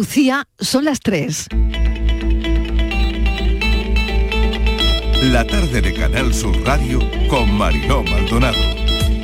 [0.00, 1.48] Lucía, son las 3.
[5.24, 8.56] La tarde de Canal Sur Radio con Mariló Maldonado.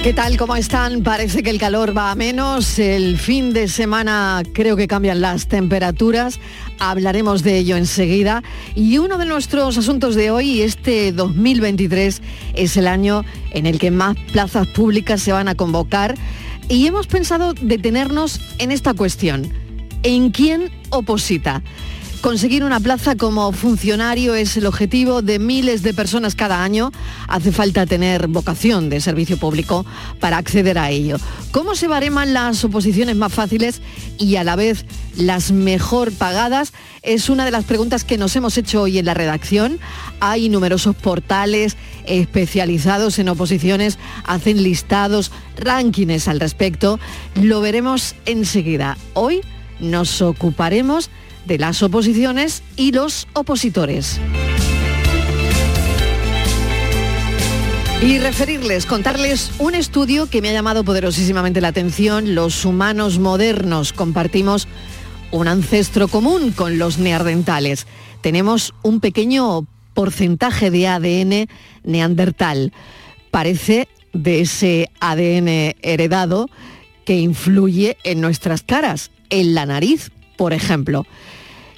[0.03, 0.37] ¿Qué tal?
[0.37, 1.03] ¿Cómo están?
[1.03, 2.79] Parece que el calor va a menos.
[2.79, 6.41] El fin de semana creo que cambian las temperaturas.
[6.79, 8.43] Hablaremos de ello enseguida.
[8.75, 12.21] Y uno de nuestros asuntos de hoy, este 2023,
[12.53, 16.17] es el año en el que más plazas públicas se van a convocar.
[16.69, 19.66] Y hemos pensado detenernos en esta cuestión
[20.03, 21.63] ¿En quién oposita?
[22.27, 26.91] Conseguir una plaza como funcionario es el objetivo de miles de personas cada año.
[27.29, 29.87] Hace falta tener vocación de servicio público
[30.19, 31.19] para acceder a ello.
[31.53, 33.81] ¿Cómo se bareman las oposiciones más fáciles
[34.19, 36.73] y a la vez las mejor pagadas?
[37.03, 39.79] Es una de las preguntas que nos hemos hecho hoy en la redacción.
[40.19, 41.77] Hay numerosos portales
[42.07, 46.99] especializados en oposiciones, hacen listados, rankings al respecto.
[47.37, 48.99] Lo veremos enseguida.
[49.15, 49.43] Hoy
[49.81, 51.11] nos ocuparemos
[51.47, 54.21] de las oposiciones y los opositores.
[58.03, 62.35] Y referirles, contarles un estudio que me ha llamado poderosísimamente la atención.
[62.35, 64.69] Los humanos modernos compartimos
[65.31, 67.87] un ancestro común con los neandertales.
[68.21, 71.49] Tenemos un pequeño porcentaje de ADN
[71.85, 72.73] neandertal.
[73.31, 76.51] Parece de ese ADN heredado
[77.07, 81.07] que influye en nuestras caras en la nariz, por ejemplo.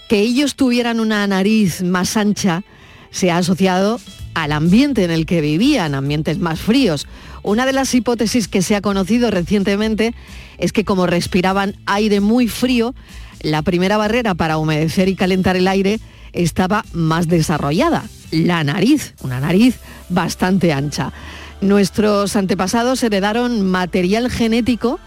[0.08, 2.62] Que ellos tuvieran una nariz más ancha
[3.10, 4.00] se ha asociado
[4.34, 7.06] al ambiente en el que vivían, ambientes más fríos.
[7.42, 10.14] Una de las hipótesis que se ha conocido recientemente
[10.58, 12.94] es que como respiraban aire muy frío,
[13.42, 16.00] la primera barrera para humedecer y calentar el aire
[16.32, 21.12] estaba más desarrollada, la nariz, una nariz bastante ancha.
[21.60, 25.00] Nuestros antepasados heredaron material genético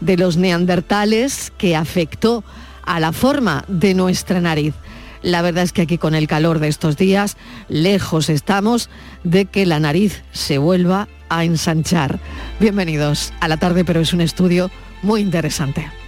[0.00, 2.44] de los neandertales que afectó
[2.84, 4.74] a la forma de nuestra nariz.
[5.22, 7.36] La verdad es que aquí con el calor de estos días,
[7.68, 8.90] lejos estamos
[9.22, 12.18] de que la nariz se vuelva a ensanchar.
[12.60, 14.70] Bienvenidos a la tarde, pero es un estudio
[15.02, 16.03] muy interesante.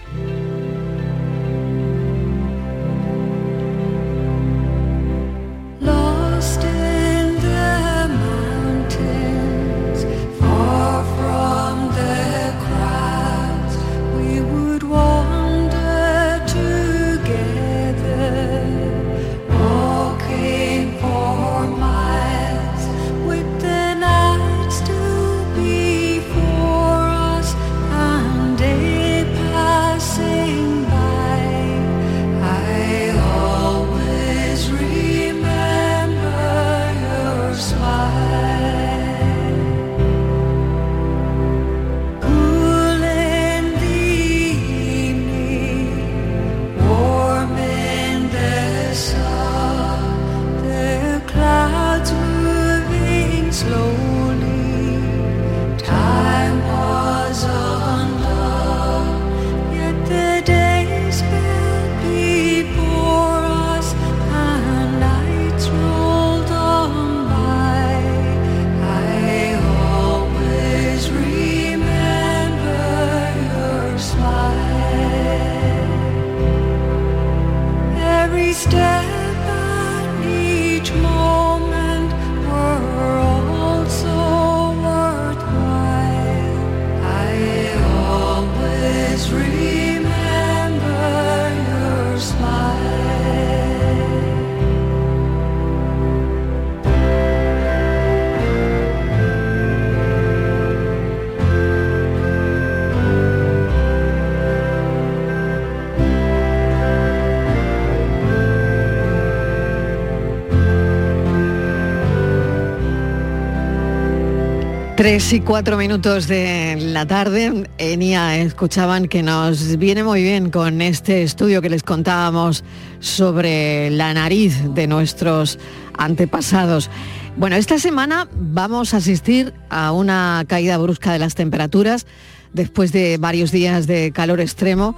[115.07, 120.83] Tres y cuatro minutos de la tarde, Enia, escuchaban que nos viene muy bien con
[120.83, 122.65] este estudio que les contábamos
[122.99, 125.61] sobre la nariz de nuestros
[125.97, 126.91] antepasados.
[127.37, 132.05] Bueno, esta semana vamos a asistir a una caída brusca de las temperaturas
[132.53, 134.97] después de varios días de calor extremo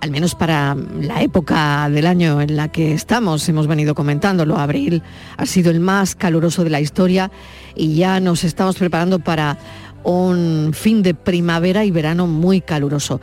[0.00, 5.02] al menos para la época del año en la que estamos, hemos venido comentándolo, abril
[5.36, 7.30] ha sido el más caluroso de la historia
[7.74, 9.58] y ya nos estamos preparando para
[10.02, 13.20] un fin de primavera y verano muy caluroso.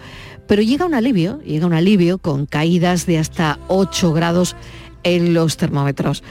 [0.48, 4.56] Pero llega un alivio, llega un alivio con caídas de hasta 8 grados
[5.04, 6.24] en los termómetros.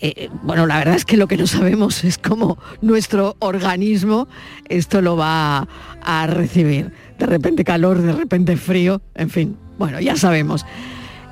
[0.00, 4.28] Eh, bueno, la verdad es que lo que no sabemos es cómo nuestro organismo
[4.68, 5.66] esto lo va
[6.02, 10.64] a recibir de repente calor, de repente frío, en fin, bueno, ya sabemos.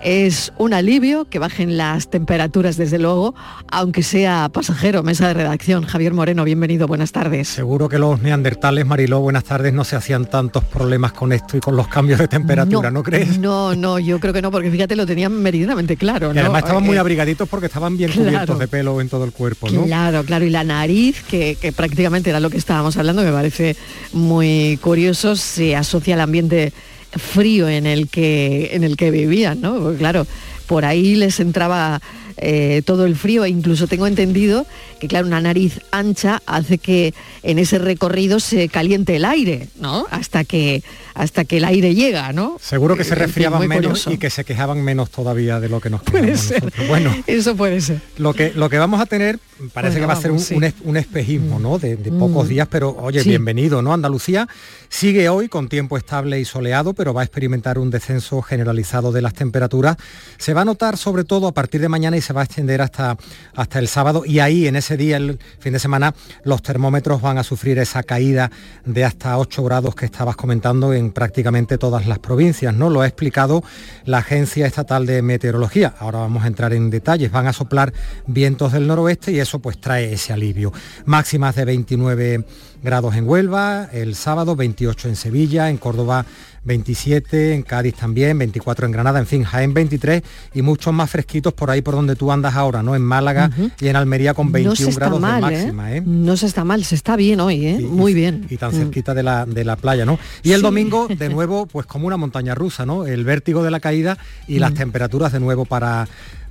[0.02, 3.34] Es un alivio que bajen las temperaturas, desde luego,
[3.70, 5.02] aunque sea pasajero.
[5.02, 7.48] Mesa de redacción, Javier Moreno, bienvenido, buenas tardes.
[7.48, 11.60] Seguro que los neandertales, Mariló, buenas tardes, no se hacían tantos problemas con esto y
[11.60, 13.38] con los cambios de temperatura, ¿no, crees?
[13.38, 16.32] No, no, yo creo que no, porque fíjate, lo tenían meridianamente claro.
[16.34, 19.32] Y además estaban muy eh, abrigaditos porque estaban bien cubiertos de pelo en todo el
[19.32, 19.84] cuerpo, ¿no?
[19.84, 23.76] Claro, claro, y la nariz, que, que prácticamente era lo que estábamos hablando, me parece
[24.12, 26.72] muy curioso, se asocia al ambiente
[27.18, 29.94] frío en el que, en el que vivían, ¿no?
[29.94, 30.26] claro,
[30.66, 32.00] por ahí les entraba
[32.38, 34.66] eh, todo el frío e incluso tengo entendido
[35.00, 40.06] que claro, una nariz ancha hace que en ese recorrido se caliente el aire, ¿no?
[40.10, 40.82] Hasta que
[41.14, 42.58] hasta que el aire llega, ¿no?
[42.60, 46.02] Seguro que se resfriaban menos y que se quejaban menos todavía de lo que nos
[46.02, 46.62] puede ser.
[46.88, 48.02] Bueno, eso puede ser.
[48.18, 49.38] Lo que lo que vamos a tener
[49.72, 51.78] parece que va a ser un, espejismo, ¿no?
[51.78, 52.48] De, pocos mm.
[52.48, 53.94] días, pero oye, bienvenido, ¿no?
[53.94, 54.46] Andalucía
[54.88, 59.22] sigue hoy con tiempo estable y soleado, pero va a experimentar un descenso generalizado de
[59.22, 59.96] las temperaturas.
[60.38, 62.82] Se va a notar sobre todo a partir de mañana y se va a extender
[62.82, 63.16] hasta,
[63.54, 67.38] hasta el sábado y ahí en ese día, el fin de semana, los termómetros van
[67.38, 68.50] a sufrir esa caída
[68.84, 72.90] de hasta 8 grados que estabas comentando en prácticamente todas las provincias, ¿no?
[72.90, 73.62] Lo ha explicado
[74.04, 75.94] la Agencia Estatal de Meteorología.
[75.98, 77.30] Ahora vamos a entrar en detalles.
[77.30, 77.92] Van a soplar
[78.26, 80.72] vientos del noroeste y eso pues trae ese alivio.
[81.04, 82.44] Máximas de 29
[82.86, 86.24] grados en Huelva, el sábado 28 en Sevilla, en Córdoba
[86.62, 90.22] 27, en Cádiz también, 24 en Granada, en fin, Jaén 23
[90.54, 92.94] y muchos más fresquitos por ahí por donde tú andas ahora, ¿no?
[92.94, 93.50] En Málaga
[93.80, 95.40] y en Almería con 21 grados de ¿eh?
[95.40, 96.02] máxima, ¿eh?
[96.06, 97.80] No se está mal, se está bien hoy, ¿eh?
[97.80, 98.46] Muy bien.
[98.48, 98.78] Y tan mm.
[98.78, 100.20] cerquita de la, de la playa, ¿no?
[100.44, 103.04] Y el domingo, de nuevo, pues como una montaña rusa, ¿no?
[103.04, 104.16] El vértigo de la caída
[104.46, 104.76] y las mm.
[104.76, 106.06] temperaturas de nuevo para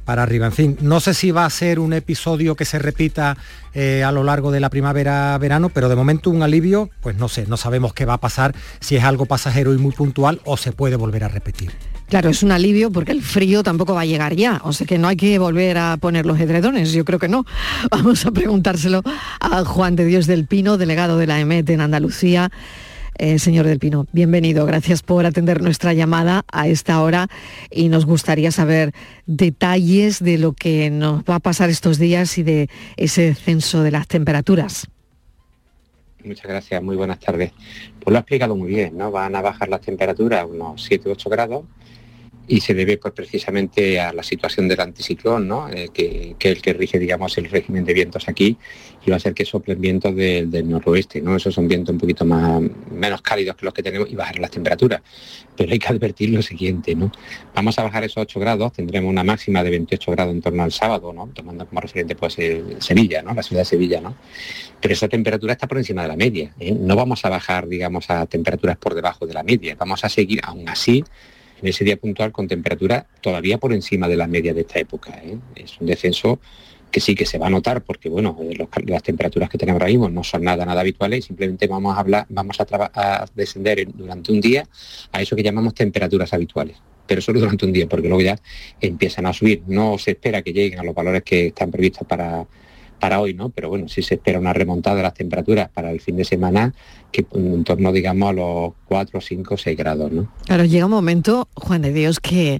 [0.05, 0.45] para arriba.
[0.45, 3.37] En fin, no sé si va a ser un episodio que se repita
[3.73, 7.45] eh, a lo largo de la primavera-verano, pero de momento un alivio, pues no sé,
[7.47, 10.71] no sabemos qué va a pasar, si es algo pasajero y muy puntual o se
[10.71, 11.71] puede volver a repetir.
[12.07, 14.99] Claro, es un alivio porque el frío tampoco va a llegar ya, o sea que
[14.99, 17.45] no hay que volver a poner los edredones, yo creo que no.
[17.91, 19.01] Vamos a preguntárselo
[19.39, 22.51] a Juan de Dios del Pino, delegado de la EMET en Andalucía.
[23.17, 24.65] Eh, señor Del Pino, bienvenido.
[24.65, 27.27] Gracias por atender nuestra llamada a esta hora
[27.71, 28.91] y nos gustaría saber
[29.25, 33.91] detalles de lo que nos va a pasar estos días y de ese descenso de
[33.91, 34.87] las temperaturas.
[36.25, 37.53] Muchas gracias, muy buenas tardes.
[37.99, 39.11] Pues lo ha explicado muy bien, ¿no?
[39.11, 41.65] Van a bajar las temperaturas unos 7 u 8 grados
[42.47, 45.69] y se debe pues, precisamente a la situación del anticiclón, ¿no?
[45.69, 48.57] Eh, que, es el que rige digamos, el régimen de vientos aquí
[49.05, 51.21] y va a ser que soplen vientos del noroeste.
[51.21, 51.35] ¿no?
[51.35, 52.61] Esos son vientos un poquito más,
[52.91, 55.01] menos cálidos que los que tenemos y bajar las temperaturas.
[55.55, 57.11] Pero hay que advertir lo siguiente, ¿no?
[57.53, 60.71] vamos a bajar esos 8 grados, tendremos una máxima de 28 grados en torno al
[60.71, 61.29] sábado, ¿no?
[61.33, 62.35] tomando como referente pues,
[62.79, 63.33] Sevilla, ¿no?
[63.33, 64.01] la ciudad de Sevilla.
[64.01, 64.15] ¿no?
[64.81, 66.53] Pero esa temperatura está por encima de la media.
[66.59, 66.71] ¿eh?
[66.73, 70.39] No vamos a bajar digamos, a temperaturas por debajo de la media, vamos a seguir
[70.43, 71.03] aún así
[71.61, 75.19] en ese día puntual con temperatura todavía por encima de la media de esta época.
[75.23, 75.37] ¿eh?
[75.55, 76.39] Es un descenso
[76.91, 79.91] que sí que se va a notar porque bueno, eh, las temperaturas que tenemos ahora
[79.91, 83.87] mismo no son nada nada habituales y simplemente vamos a hablar, vamos a, a descender
[83.93, 84.67] durante un día
[85.11, 88.39] a eso que llamamos temperaturas habituales pero solo durante un día, porque luego ya
[88.81, 89.61] empiezan a subir.
[89.67, 92.47] No se espera que lleguen a los valores que están previstos para,
[92.99, 93.49] para hoy, ¿no?
[93.49, 96.73] Pero bueno, sí se espera una remontada de las temperaturas para el fin de semana
[97.11, 100.31] que en torno, digamos, a los 4, 5, 6 grados, ¿no?
[100.45, 102.59] Claro, llega un momento, Juan de Dios, que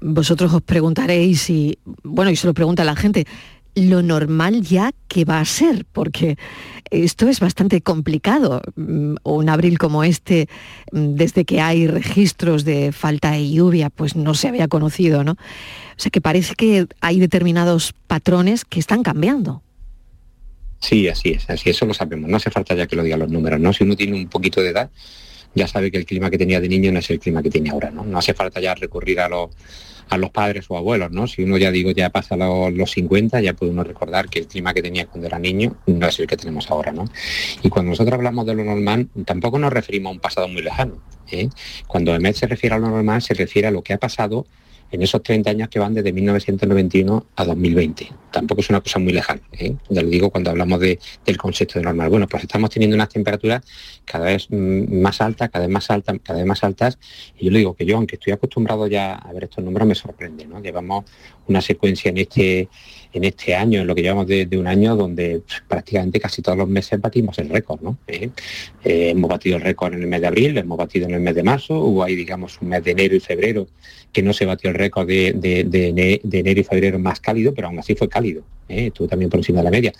[0.00, 3.26] vosotros os preguntaréis y, bueno, y se lo pregunta la gente,
[3.74, 6.36] lo normal ya que va a ser, porque
[6.90, 8.62] esto es bastante complicado.
[8.76, 10.48] Mm, un abril como este,
[10.92, 15.32] mm, desde que hay registros de falta de lluvia, pues no se había conocido, ¿no?
[15.32, 15.36] O
[15.96, 19.62] sea que parece que hay determinados patrones que están cambiando.
[20.80, 22.28] Sí, así es, así eso lo sabemos.
[22.28, 23.72] No hace falta ya que lo digan los números, ¿no?
[23.72, 24.90] Si uno tiene un poquito de edad,
[25.54, 27.70] ya sabe que el clima que tenía de niño no es el clima que tiene
[27.70, 28.04] ahora, ¿no?
[28.04, 29.50] No hace falta ya recurrir a los,
[30.08, 31.26] a los padres o abuelos, ¿no?
[31.26, 34.46] Si uno ya digo ya pasa los, los 50, ya puede uno recordar que el
[34.46, 37.04] clima que tenía cuando era niño no es el que tenemos ahora, ¿no?
[37.62, 40.98] Y cuando nosotros hablamos de lo normal, tampoco nos referimos a un pasado muy lejano.
[41.30, 41.48] ¿eh?
[41.86, 44.46] Cuando EMET se refiere a lo normal, se refiere a lo que ha pasado
[44.90, 48.12] en esos 30 años que van desde 1991 a 2020.
[48.30, 49.74] Tampoco es una cosa muy lejana, ¿eh?
[49.88, 52.10] ya lo digo cuando hablamos del concepto de normal.
[52.10, 53.62] Bueno, pues estamos teniendo unas temperaturas
[54.04, 56.98] cada vez mm, más altas, cada vez más altas, cada vez más altas.
[57.38, 59.94] Y yo le digo que yo, aunque estoy acostumbrado ya a ver estos números, me
[59.94, 60.46] sorprende.
[60.46, 60.60] ¿no?
[60.60, 61.04] Llevamos
[61.46, 62.68] una secuencia en este
[63.14, 66.68] en este año, en lo que llevamos de, un año, donde prácticamente casi todos los
[66.68, 67.96] meses batimos el récord, ¿no?
[68.08, 68.30] ¿Eh?
[68.84, 71.36] Eh, hemos batido el récord en el mes de abril, hemos batido en el mes
[71.36, 73.68] de marzo, hubo ahí, digamos, un mes de enero y febrero
[74.12, 75.28] que no se batió el récord de,
[76.32, 78.88] enero y febrero más cálido, pero aún así fue cálido, ¿eh?
[78.88, 79.92] estuvo también por encima de la media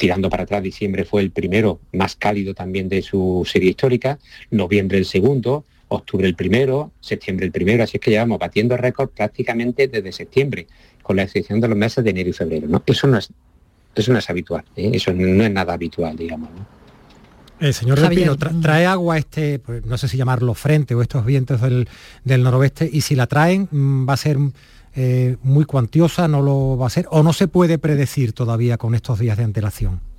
[0.00, 4.18] tirando para atrás, diciembre fue el primero más cálido también de su serie histórica,
[4.50, 9.12] noviembre el segundo, octubre el primero, septiembre el primero, así es que llevamos batiendo récords
[9.14, 10.66] prácticamente desde septiembre,
[11.02, 12.66] con la excepción de los meses de enero y febrero.
[12.66, 12.82] ¿no?
[12.86, 13.28] Eso no es,
[13.94, 14.90] eso no es habitual, ¿eh?
[14.94, 16.48] eso no es nada habitual, digamos.
[17.60, 21.60] Eh, señor Repino, trae agua este, pues, no sé si llamarlo frente o estos vientos
[21.60, 21.88] del,
[22.24, 24.38] del noroeste, y si la traen mm, va a ser
[24.94, 28.94] eh, muy cuantiosa, no lo va a ser, o no se puede predecir todavía con
[28.94, 30.09] estos días de antelación.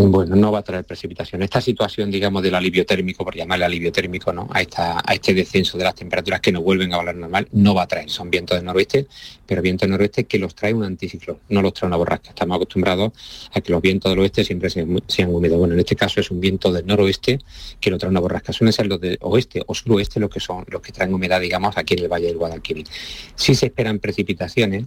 [0.00, 1.42] Bueno, no va a traer precipitación.
[1.42, 4.48] Esta situación, digamos, del alivio térmico, por llamarle alivio térmico, ¿no?
[4.52, 7.74] A, esta, a este descenso de las temperaturas que no vuelven a valer normal, no
[7.74, 8.08] va a traer.
[8.08, 9.08] Son vientos del noroeste,
[9.44, 12.28] pero vientos del noroeste que los trae un anticiclón, no los trae una borrasca.
[12.28, 13.12] Estamos acostumbrados
[13.52, 15.58] a que los vientos del oeste siempre sean, húmedos.
[15.58, 17.40] Bueno, en este caso es un viento del noroeste
[17.80, 18.52] que lo trae una borrasca.
[18.52, 21.76] Suelen ser los de oeste o suroeste los que son los que traen humedad, digamos,
[21.76, 22.86] aquí en el Valle del Guadalquivir.
[23.34, 24.84] Sí se esperan precipitaciones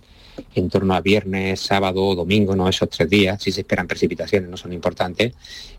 [0.55, 4.57] en torno a viernes, sábado, domingo, no esos tres días, sí se esperan precipitaciones, no
[4.57, 5.00] son importantes,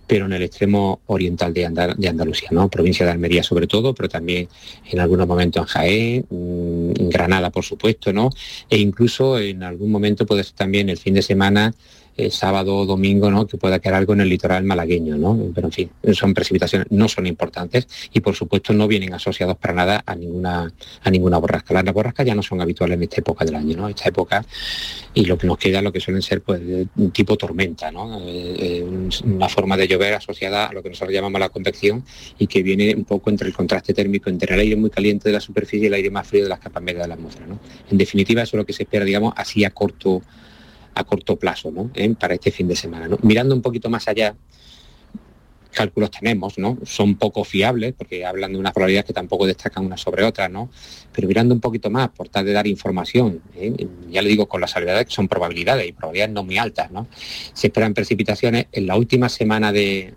[0.07, 2.69] pero en el extremo oriental de, Andalucía, ¿no?
[2.69, 4.49] Provincia de Almería sobre todo, pero también
[4.91, 8.31] en algunos momentos en Jaén, mm, en Granada por supuesto, ¿no?
[8.69, 11.75] E incluso en algún momento puede ser también el fin de semana
[12.31, 13.47] sábado o domingo, ¿no?
[13.47, 15.39] que pueda quedar algo en el litoral malagueño, ¿no?
[15.55, 19.75] Pero en fin, son precipitaciones, no son importantes y por supuesto no vienen asociados para
[19.75, 21.75] nada a ninguna, a ninguna borrasca.
[21.75, 23.89] Las borrascas ya no son habituales en esta época del año, ¿no?
[23.89, 24.45] Esta época
[25.15, 26.61] y lo que nos queda lo que suelen ser pues
[26.97, 28.21] un tipo tormenta, ¿no?
[28.21, 32.05] Eh, eh, una forma de llover asociada a lo que nosotros llamamos la convección
[32.39, 35.35] y que viene un poco entre el contraste térmico entre el aire muy caliente de
[35.35, 37.47] la superficie y el aire más frío de las capas medias de la atmósfera.
[37.47, 37.59] ¿no?
[37.91, 40.23] En definitiva, eso es lo que se espera, digamos, así a corto
[40.95, 41.91] a corto plazo ¿no?
[41.95, 42.15] ¿Eh?
[42.19, 43.09] para este fin de semana.
[43.23, 44.35] Mirando un poquito más allá,
[45.73, 46.79] cálculos tenemos, ¿no?
[46.85, 50.71] Son poco fiables porque hablan de unas probabilidades que tampoco destacan unas sobre otras, ¿no?
[51.13, 53.89] Pero mirando un poquito más, por tal de dar información, ¿eh?
[54.11, 57.09] ya le digo con las salvedades que son probabilidades y probabilidades no muy altas, ¿no?
[57.55, 60.15] Se esperan precipitaciones en la última semana de,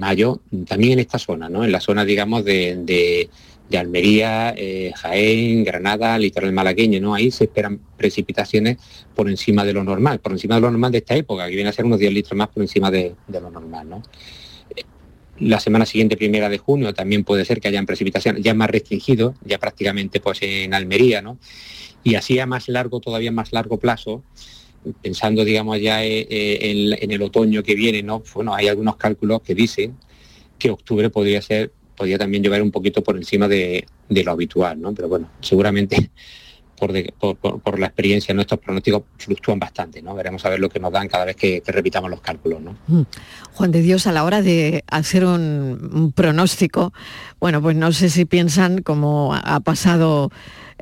[0.00, 1.64] mayo, también en esta zona, ¿no?
[1.64, 3.30] En la zona, digamos, de de
[3.76, 7.14] Almería, eh, Jaén, Granada, litoral malagueño, ¿no?
[7.14, 8.78] Ahí se esperan precipitaciones
[9.14, 11.68] por encima de lo normal, por encima de lo normal de esta época, que viene
[11.68, 14.02] a ser unos 10 litros más por encima de, lo normal, ¿no?
[15.40, 19.34] La semana siguiente, primera de junio, también puede ser que hayan precipitaciones ya más restringido,
[19.44, 21.38] ya prácticamente pues en Almería, ¿no?
[22.02, 24.24] Y así a más largo, todavía más largo plazo,
[25.02, 28.22] pensando, digamos, ya eh, eh, en, en el otoño que viene, ¿no?
[28.34, 29.96] Bueno, hay algunos cálculos que dicen
[30.58, 34.94] que octubre podría ser podía también llevar un poquito por encima de, lo habitual, ¿no?
[34.94, 36.10] Pero bueno, seguramente
[36.78, 40.14] por, la experiencia nuestros pronósticos fluctúan bastante, ¿no?
[40.14, 42.78] Veremos a ver lo que nos dan cada vez que, repitamos los cálculos, ¿no?
[42.86, 43.02] Mm.
[43.52, 46.92] Juan de Dios, a la hora de hacer un, pronóstico,
[47.40, 50.30] bueno, pues no sé si piensan, como ha pasado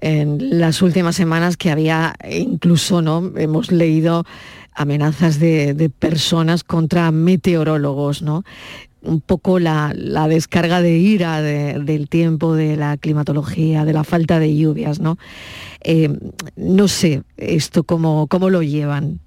[0.03, 3.33] en las últimas semanas, que había incluso, ¿no?
[3.37, 4.25] Hemos leído
[4.75, 8.45] amenazas de, de, personas contra meteorólogos, ¿no?
[9.07, 9.95] Un poco la,
[10.29, 15.19] descarga de ira del tiempo, de la climatología, de la falta de lluvias, ¿no?
[15.81, 16.11] Eh,
[16.57, 19.21] no sé esto cómo, cómo lo llevan.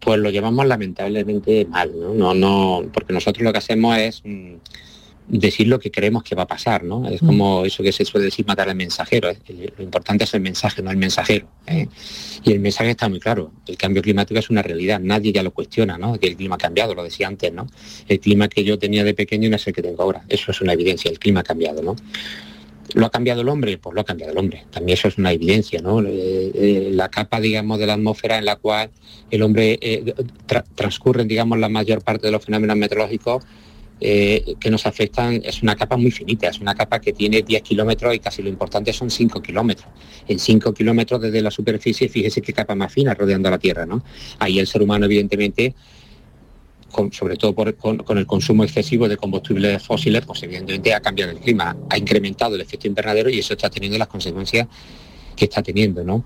[0.00, 2.14] Pues lo llevamos lamentablemente mal, ¿no?
[2.14, 4.54] No, no, porque nosotros lo que hacemos es mm,
[5.30, 7.08] decir lo que creemos que va a pasar, ¿no?
[7.08, 7.66] Es como mm.
[7.66, 9.30] eso que se suele decir matar al mensajero.
[9.76, 11.46] Lo importante es el mensaje, no el mensajero.
[11.66, 11.86] ¿eh?
[12.44, 13.52] Y el mensaje está muy claro.
[13.66, 14.98] El cambio climático es una realidad.
[15.00, 16.18] Nadie ya lo cuestiona, ¿no?
[16.18, 17.68] Que el clima ha cambiado, lo decía antes, ¿no?
[18.08, 20.24] El clima que yo tenía de pequeño no es el que tengo ahora.
[20.28, 21.10] Eso es una evidencia.
[21.10, 21.94] El clima ha cambiado, ¿no?
[22.94, 23.78] ¿Lo ha cambiado el hombre?
[23.78, 24.64] Pues lo ha cambiado el hombre.
[24.70, 26.02] También eso es una evidencia, ¿no?
[26.02, 28.90] Eh, eh, la capa, digamos, de la atmósfera en la cual
[29.30, 29.78] el hombre
[30.74, 33.44] transcurre, digamos, la mayor parte de los fenómenos meteorológicos
[34.02, 37.62] eh, que nos afectan es una capa muy finita, es una capa que tiene 10
[37.62, 39.88] kilómetros y casi lo importante son 5 kilómetros.
[40.26, 44.02] En 5 kilómetros desde la superficie, fíjese qué capa más fina rodeando la Tierra, ¿no?
[44.38, 45.74] Ahí el ser humano, evidentemente,
[47.12, 51.76] sobre todo con, el consumo excesivo de combustibles fósiles, pues evidentemente ha cambiado el clima,
[51.90, 54.66] ha incrementado el efecto invernadero y eso está teniendo las consecuencias
[55.36, 56.24] que está teniendo, ¿no?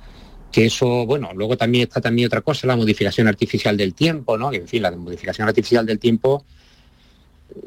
[0.52, 4.52] que eso, bueno, luego también está también otra cosa, la modificación artificial del tiempo, ¿no?
[4.52, 6.44] En fin, la modificación artificial del tiempo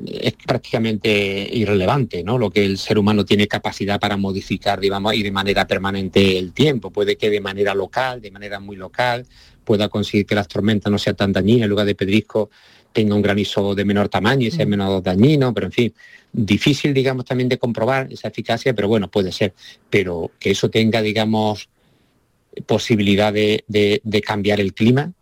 [0.05, 2.37] es prácticamente irrelevante, ¿no?
[2.37, 6.53] Lo que el ser humano tiene capacidad para modificar, digamos, y de manera permanente el
[6.53, 6.91] tiempo.
[6.91, 9.25] Puede que de manera local, de manera muy local,
[9.63, 12.49] pueda conseguir que las tormentas no sean tan dañinas, en lugar de pedrisco
[12.93, 14.69] tenga un granizo de menor tamaño y sea mm.
[14.69, 15.93] menos dañino, pero en fin,
[16.33, 19.53] difícil, digamos, también de comprobar esa eficacia, pero bueno, puede ser.
[19.89, 21.69] Pero que eso tenga, digamos,
[22.65, 25.13] posibilidad de cambiar el clima,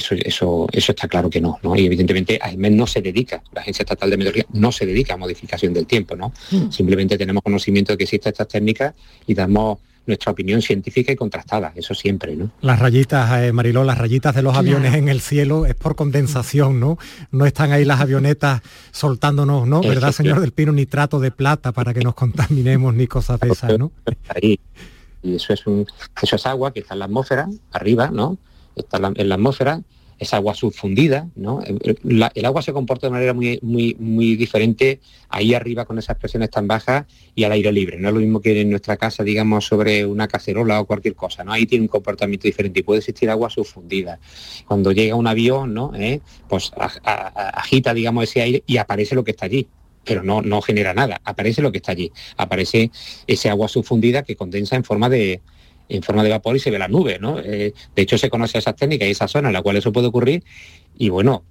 [0.00, 1.76] eso, eso, eso está claro que no, ¿no?
[1.76, 5.16] Y evidentemente AEMET no se dedica, la Agencia Estatal de Meteorología no se dedica a
[5.16, 6.32] modificación del tiempo, ¿no?
[6.50, 6.70] Mm.
[6.70, 8.94] Simplemente tenemos conocimiento de que existen estas técnicas
[9.26, 12.50] y damos nuestra opinión científica y contrastada, eso siempre, ¿no?
[12.62, 16.80] Las rayitas, eh, Mariló, las rayitas de los aviones en el cielo es por condensación,
[16.80, 16.98] ¿no?
[17.30, 19.80] No están ahí las avionetas soltándonos, ¿no?
[19.82, 20.72] ¿Verdad, señor del Pino?
[20.72, 23.92] Nitrato de plata para que nos contaminemos ni cosas de esas, ¿no?
[24.28, 24.58] Ahí.
[25.22, 25.86] Y eso es, un,
[26.22, 28.38] eso es agua que está en la atmósfera, arriba, ¿no?
[28.76, 29.82] En la atmósfera
[30.20, 31.62] es agua subfundida, ¿no?
[31.64, 35.00] el agua se comporta de manera muy, muy, muy diferente
[35.30, 37.98] ahí arriba con esas presiones tan bajas y al aire libre.
[37.98, 41.42] No es lo mismo que en nuestra casa, digamos, sobre una cacerola o cualquier cosa,
[41.42, 41.52] ¿no?
[41.52, 44.20] Ahí tiene un comportamiento diferente y puede existir agua subfundida.
[44.66, 45.92] Cuando llega un avión, ¿no?
[45.94, 46.20] ¿Eh?
[46.48, 49.66] Pues agita, digamos, ese aire y aparece lo que está allí
[50.02, 52.90] pero no, no genera nada, aparece lo que está allí, aparece
[53.26, 55.42] ese agua subfundida que condensa en forma de,
[55.90, 57.38] en forma de vapor y se ve la nube, ¿no?
[57.40, 60.06] Eh, de hecho, se conoce esas técnicas y esa zona en la cual eso puede
[60.06, 60.42] ocurrir
[60.96, 61.44] y bueno,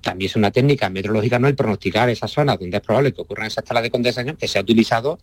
[0.00, 1.48] también es una técnica meteorológica, ¿no?
[1.48, 4.58] El pronosticar esas zonas donde es probable que ocurran esas talas de condensación que se
[4.58, 5.18] ha utilizado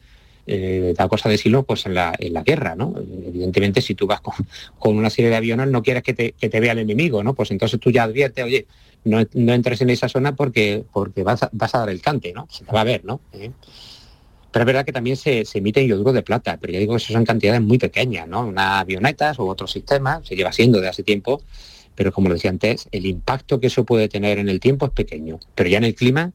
[0.46, 2.94] eh, da cosa decirlo, pues en la, en guerra, ¿no?
[2.98, 6.80] Evidentemente, si tú vas con, una serie de aviones, no quieres que te, vea el
[6.80, 7.34] enemigo, ¿no?
[7.34, 8.68] Pues entonces tú ya adviertes, oye,
[9.06, 9.22] no,
[9.54, 12.48] entres en esa zona porque, porque vas, a, vas a dar el cante, ¿no?
[12.50, 13.22] Se te va a ver, ¿no?
[13.32, 13.52] ¿Eh?
[14.54, 16.98] Pero es verdad que también se, se emite yoduro de plata, pero ya digo que
[16.98, 18.46] eso son cantidades muy pequeñas, ¿no?
[18.46, 21.42] Unas avionetas u otro sistema, se lleva siendo de hace tiempo,
[21.96, 24.92] pero como lo decía antes, el impacto que eso puede tener en el tiempo es
[24.92, 26.34] pequeño, pero ya en el clima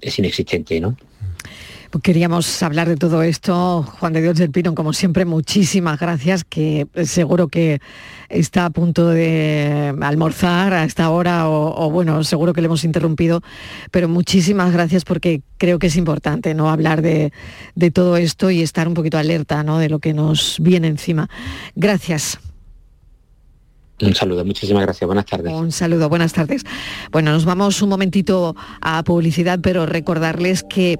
[0.00, 0.96] es inexistente, ¿no?
[2.00, 3.82] Queríamos hablar de todo esto.
[3.82, 7.80] Juan de Dios del Pino, como siempre, muchísimas gracias, que seguro que
[8.30, 13.42] está a punto de almorzar a esta hora o, bueno, seguro que le hemos interrumpido,
[13.90, 16.70] pero muchísimas gracias porque creo que es importante ¿no?
[16.70, 17.30] hablar de,
[17.92, 19.78] todo esto y estar un poquito alerta ¿no?
[19.78, 21.28] de lo que nos viene encima.
[21.74, 22.38] Gracias.
[24.00, 25.52] Un saludo, muchísimas gracias, buenas tardes.
[25.52, 26.64] Un saludo, buenas tardes.
[27.12, 30.98] Bueno, nos vamos un momentito a publicidad, pero recordarles que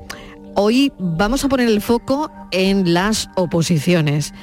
[0.55, 4.35] Hoy vamos a poner el foco en las oposiciones,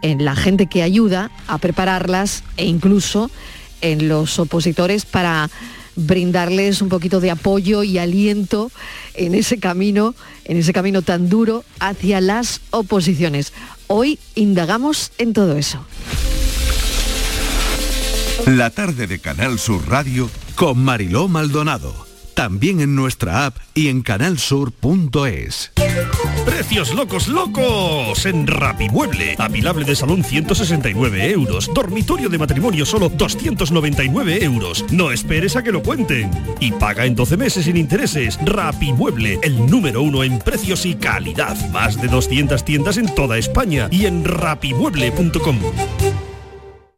[0.00, 3.30] en la gente que ayuda a prepararlas e incluso
[3.82, 5.50] en los opositores para
[5.94, 8.70] brindarles un poquito de apoyo y aliento
[9.14, 13.52] en ese camino, en ese camino tan duro hacia las oposiciones.
[13.88, 15.84] Hoy indagamos en todo eso.
[18.46, 22.07] La tarde de Canal Sur Radio con Mariló Maldonado
[22.38, 25.72] también en nuestra app y en canalsur.es.
[26.46, 29.34] Precios locos locos en Rapimueble.
[29.38, 31.68] Apilable de salón 169 euros.
[31.74, 34.84] Dormitorio de matrimonio solo 299 euros.
[34.92, 36.30] No esperes a que lo cuenten.
[36.60, 38.38] Y paga en 12 meses sin intereses.
[38.44, 41.56] Rapimueble, el número uno en precios y calidad.
[41.72, 45.58] Más de 200 tiendas en toda España y en rapimueble.com.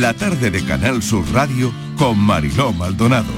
[0.00, 3.32] La tarde de Canal Sur Radio con Mariló Maldonado.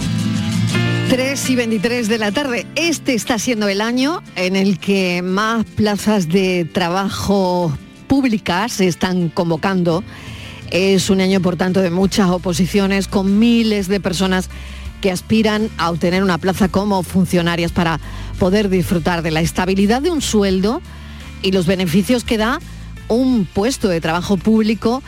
[1.09, 2.67] 3 y 23 de la tarde.
[2.75, 7.75] Este está siendo el año en el que más plazas de trabajo
[8.09, 10.05] públicas se están convocando.
[10.71, 14.51] Es un año, por tanto, de muchas oposiciones con miles de personas
[15.01, 18.01] que aspiran a obtener una plaza como funcionarias para
[18.39, 20.83] poder disfrutar de la estabilidad de un sueldo
[21.41, 22.61] y los beneficios que da
[23.09, 25.03] un puesto de trabajo público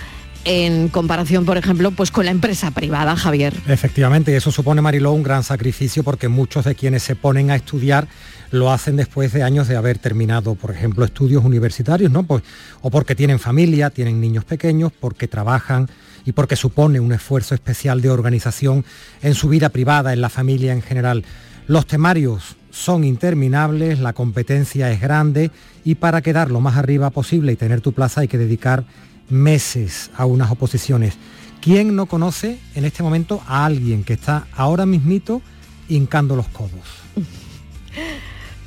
[0.44, 3.54] en comparación, por ejemplo, pues con la empresa privada, Javier.
[3.68, 8.08] Efectivamente, eso supone, Mariló, un gran sacrificio porque muchos de quienes se ponen a estudiar
[8.50, 12.24] lo hacen después de años de haber terminado, por ejemplo, estudios universitarios, ¿no?
[12.24, 12.42] Pues,
[12.82, 15.88] o porque tienen familia, tienen niños pequeños, porque trabajan
[16.24, 18.84] y porque supone un esfuerzo especial de organización
[19.22, 21.24] en su vida privada, en la familia en general.
[21.66, 25.50] Los temarios son interminables, la competencia es grande
[25.84, 28.84] y para quedar lo más arriba posible y tener tu plaza hay que dedicar
[29.28, 31.14] meses a unas oposiciones.
[31.60, 35.42] ¿Quién no conoce en este momento a alguien que está ahora mismito
[35.88, 36.70] hincando los codos?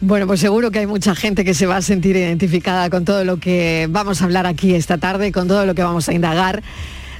[0.01, 3.23] Bueno, pues seguro que hay mucha gente que se va a sentir identificada con todo
[3.23, 6.61] lo que vamos a hablar aquí esta tarde, con todo lo que vamos a indagar.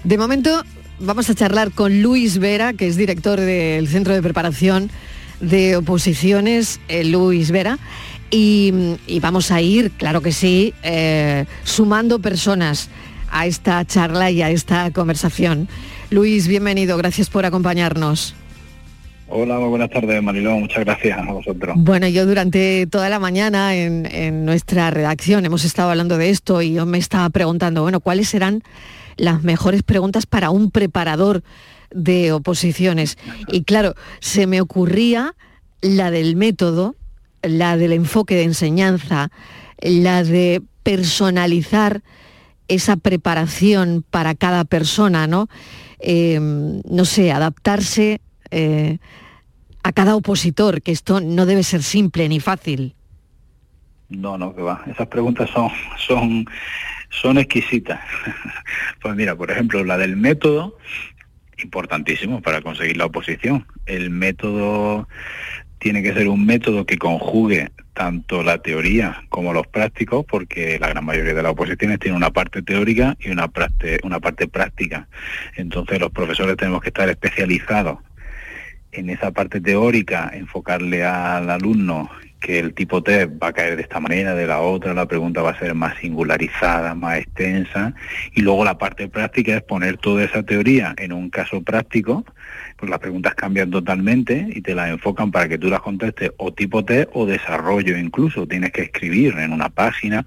[0.04, 0.64] De momento
[1.00, 4.92] vamos a charlar con Luis Vera, que es director del Centro de Preparación
[5.40, 7.80] de Oposiciones, eh, Luis Vera,
[8.32, 8.74] y,
[9.22, 12.90] vamos a ir, claro que sí, eh, sumando personas
[13.36, 15.68] a esta charla y a esta conversación.
[16.10, 18.34] Luis, bienvenido, gracias por acompañarnos.
[19.28, 20.62] Hola, muy buenas tardes, Marilón.
[20.62, 21.76] Muchas gracias a vosotros.
[21.78, 26.76] Bueno, yo durante toda la mañana en, nuestra redacción hemos estado hablando de esto y
[26.76, 28.64] yo me estaba preguntando, bueno, ¿cuáles serán
[29.18, 31.44] las mejores preguntas para un preparador
[31.92, 33.18] de oposiciones?
[33.50, 35.36] Y claro, se me ocurría
[35.82, 36.96] la del método,
[37.42, 39.30] la del enfoque de enseñanza,
[39.82, 42.02] la de personalizar
[42.68, 45.48] esa preparación para cada persona, ¿no?
[46.00, 48.98] Eh, no sé, adaptarse eh,
[49.84, 52.96] a cada opositor, que esto no debe ser simple ni fácil.
[54.10, 54.84] No, no, que va.
[54.88, 56.46] Esas preguntas son, son,
[57.10, 58.00] son exquisitas.
[59.02, 60.78] pues mira, por ejemplo, la del método,
[61.64, 63.66] importantísimo para conseguir la oposición.
[63.86, 65.08] El método
[65.80, 70.90] tiene que ser un método que conjugue tanto la teoría como los prácticos, porque la
[70.90, 75.08] gran mayoría de las oposiciones tienen una parte teórica y una parte, una parte práctica.
[75.56, 78.00] Entonces los profesores tenemos que estar especializados
[78.92, 82.10] en esa parte teórica, enfocarle al alumno
[82.46, 85.42] que el tipo T va a caer de esta manera, de la otra, la pregunta
[85.42, 87.96] va a ser más singularizada, más extensa,
[88.36, 92.24] y luego la parte práctica es poner toda esa teoría en un caso práctico,
[92.78, 96.54] pues las preguntas cambian totalmente y te las enfocan para que tú las contestes o
[96.54, 100.24] tipo T o desarrollo incluso, tienes que escribir en una página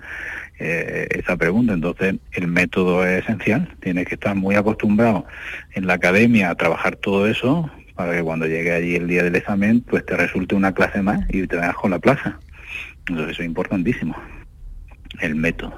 [0.58, 5.24] eh, esa pregunta, entonces el método es esencial, tienes que estar muy acostumbrado
[5.74, 9.34] en la academia a trabajar todo eso, para que cuando llegue allí el día del
[9.34, 12.38] examen, pues te resulte una clase más y te vengas con la plaza.
[13.08, 14.16] Entonces eso es importantísimo.
[15.18, 15.74] El método.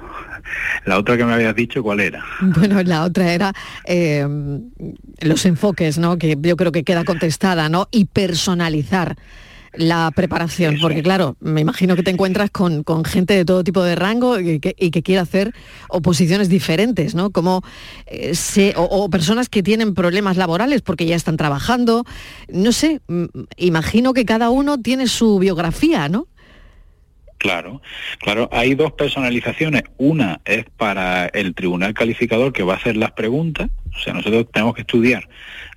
[0.85, 2.23] La otra que me habías dicho, ¿cuál era?
[2.41, 3.53] Bueno, la otra era
[3.85, 4.23] eh,
[5.21, 6.19] los enfoques, ¿no?
[6.19, 7.87] Que yo creo que queda contestada, ¿no?
[7.89, 9.15] Y personalizar
[9.73, 13.95] la preparación, porque claro, me imagino que te encuentras con, gente de todo tipo de
[13.95, 15.53] rango y que, quiere hacer
[15.89, 17.29] oposiciones diferentes, ¿no?
[17.31, 17.61] Como
[18.07, 18.33] eh,
[18.75, 22.03] o, personas que tienen problemas laborales porque ya están trabajando,
[22.49, 23.01] no sé,
[23.57, 26.27] imagino que cada uno tiene su biografía, ¿no?
[27.37, 27.81] Claro,
[28.19, 29.83] claro, hay dos personalizaciones.
[29.97, 33.71] Una es para el tribunal calificador que va a hacer las preguntas.
[33.95, 35.27] O sea, nosotros tenemos que estudiar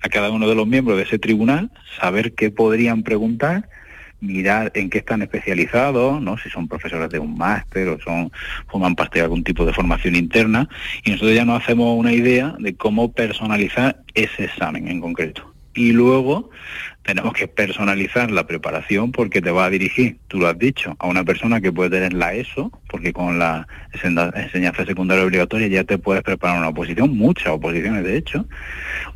[0.03, 3.67] a cada uno de los miembros de ese tribunal, saber qué podrían preguntar
[4.25, 6.37] mirar en qué están especializados, ¿no?
[6.37, 8.31] si son profesores de un máster o son
[8.67, 10.67] forman parte de algún tipo de formación interna,
[11.03, 15.53] y nosotros ya nos hacemos una idea de cómo personalizar ese examen en concreto.
[15.73, 16.49] Y luego
[17.05, 21.05] tenemos que personalizar la preparación porque te va a dirigir, tú lo has dicho, a
[21.05, 25.99] una persona que puede tener la ESO, porque con la enseñanza secundaria obligatoria ya te
[25.99, 28.47] puedes preparar una oposición, muchas oposiciones de hecho,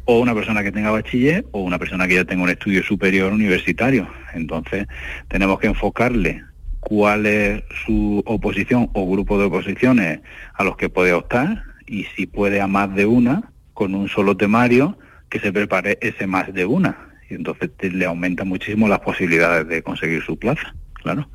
[0.06, 3.34] o una persona que tenga bachiller o una persona que ya tenga un estudio superior
[3.34, 4.08] universitario.
[4.36, 4.88] Entonces
[5.28, 6.44] tenemos que enfocarle
[6.80, 10.20] cuál es su oposición o grupo de oposiciones
[10.54, 14.38] a los que puede optar y si puede a más de una, con un solo
[14.38, 19.68] temario, que se prepare ese más de una y entonces le aumenta muchísimo las posibilidades
[19.68, 21.30] de conseguir su plaza, claro.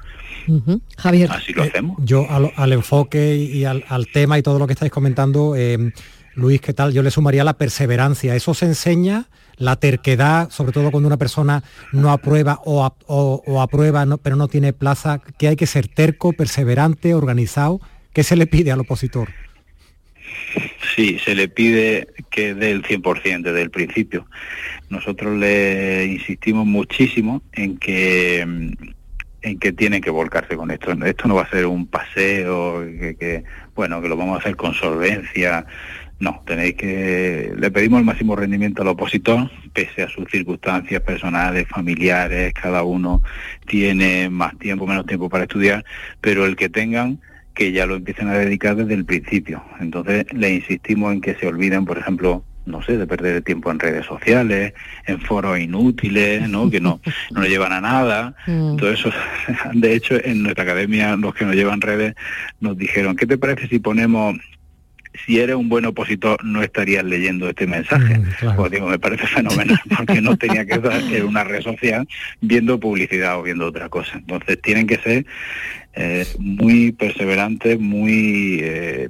[0.99, 1.31] Javier.
[1.31, 1.97] Así lo eh, hacemos.
[2.05, 5.93] Yo al, enfoque y al, tema y todo lo que estáis comentando, eh,
[6.35, 6.93] Luis, ¿qué tal?
[6.93, 8.35] Yo le sumaría la perseverancia.
[8.35, 14.37] Eso se enseña, la terquedad, sobre todo cuando una persona no aprueba o, aprueba pero
[14.37, 17.81] no tiene plaza, que hay que ser terco, perseverante, organizado.
[18.13, 19.31] ¿Qué se le pide al opositor?
[20.95, 24.27] Sí, se le pide que dé el 100% desde el principio.
[24.95, 28.41] Nosotros le insistimos muchísimo en que
[29.43, 30.93] en que tienen que volcarse con esto.
[30.93, 34.73] Esto no va a ser un paseo, que, bueno, que lo vamos a hacer con
[34.73, 35.67] solvencia.
[36.19, 41.69] No, tenéis que le pedimos el máximo rendimiento al opositor, pese a sus circunstancias personales,
[41.69, 43.21] familiares, cada uno
[43.67, 45.85] tiene más tiempo, menos tiempo para estudiar,
[46.21, 47.21] pero el que tengan
[47.53, 49.63] que ya lo empiecen a dedicar desde el principio.
[49.79, 53.71] Entonces le insistimos en que se olviden, por ejemplo, no sé, de perder el tiempo
[53.71, 54.75] en redes sociales,
[55.07, 56.71] en foros inútiles, ¿no?
[56.71, 57.01] que no,
[57.31, 58.35] no le llevan a nada.
[58.47, 58.77] Mm.
[58.77, 59.11] Todo eso,
[59.73, 62.15] de hecho, en nuestra academia, los que nos llevan redes
[62.61, 64.37] nos dijeron, ¿qué te parece si ponemos
[65.25, 68.19] si eres un buen opositor no estarías leyendo este mensaje.
[68.19, 72.07] Mm, pues digo, me parece fenomenal, porque no tenía que estar en una red social
[72.41, 74.17] viendo publicidad o viendo otra cosa.
[74.17, 75.27] Entonces tienen que ser
[75.95, 79.09] eh, muy perseverante, muy eh,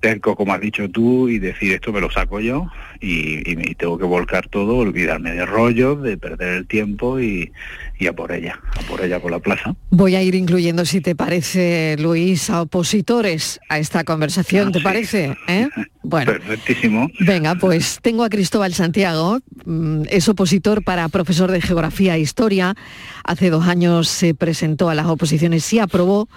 [0.00, 2.68] terco, como has dicho tú, y decir esto me lo saco yo
[3.02, 7.50] y, y, tengo que volcar todo, olvidarme de rollo, de perder el tiempo y,
[7.98, 9.74] y, a por ella, a por ella por la plaza.
[9.90, 14.80] Voy a ir incluyendo, si te parece, Luis, a opositores a esta conversación, ah, ¿te
[14.80, 15.36] parece?
[15.48, 15.68] ¿Eh?
[16.04, 17.08] Bueno, perfectísimo.
[17.20, 22.74] Venga, pues tengo a Cristóbal Santiago, mm, es opositor para profesor de Geografía e Historia.
[23.22, 26.28] Hace dos años se presentó a las oposiciones y aprobó,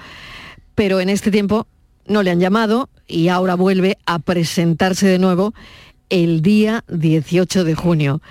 [0.75, 1.65] pero en este tiempo
[2.07, 5.55] no le han llamado y ahora vuelve a presentarse de nuevo
[6.09, 8.21] el día 18 de junio.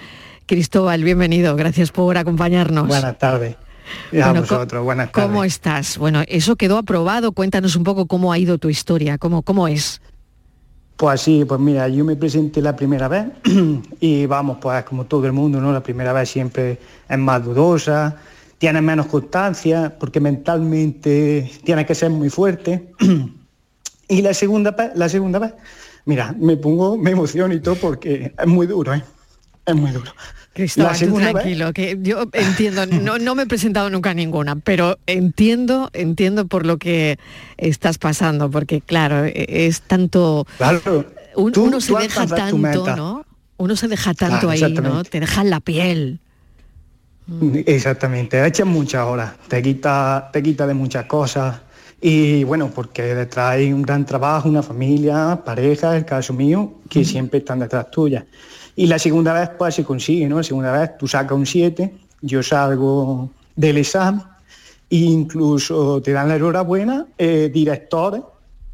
[0.46, 2.86] Cristóbal, bienvenido, gracias por acompañarnos.
[2.86, 3.56] Buenas tardes.
[4.12, 5.28] Ya vosotros, buenas tardes.
[5.28, 5.98] ¿Cómo estás?
[5.98, 10.00] Bueno, eso quedó aprobado, cuéntanos un poco cómo ha ido tu historia, cómo, cómo es.
[10.96, 13.26] Pues sí, pues mira, yo me presenté la primera vez
[14.00, 15.72] y vamos, pues como todo el mundo, ¿no?
[15.72, 18.16] La primera vez siempre es más dudosa,
[18.58, 22.92] tiene menos constancia, porque mentalmente tiene que ser muy fuerte.
[24.08, 25.54] y la segunda vez, la segunda vez,
[26.04, 29.02] mira, me pongo, me emociono y todo porque es muy duro, ¿eh?
[29.66, 30.12] Es muy duro.
[30.52, 36.46] Cristóbal, tranquilo, que yo entiendo, no, no me he presentado nunca ninguna, pero entiendo, entiendo
[36.46, 37.18] por lo que
[37.56, 40.46] estás pasando, porque claro, e, es tanto...
[40.58, 43.26] Claro, uno se deja tanto, ¿no?
[43.56, 45.02] Uno se deja tanto ahí, ¿no?
[45.02, 46.20] Te deja la piel.
[47.66, 51.56] Exactamente, te echas muchas horas, te quita, te quita de muchas cosas.
[52.06, 57.02] Y bueno, porque detrás hay un gran trabajo, una familia, pareja, el caso mío, que
[57.02, 58.26] siempre están detrás tuya.
[58.76, 60.36] Y la segunda vez pues se consigue, ¿no?
[60.36, 64.20] La segunda vez tú sacas un 7, yo salgo del examen
[64.90, 68.20] e incluso te dan la enhorabuena eh, directores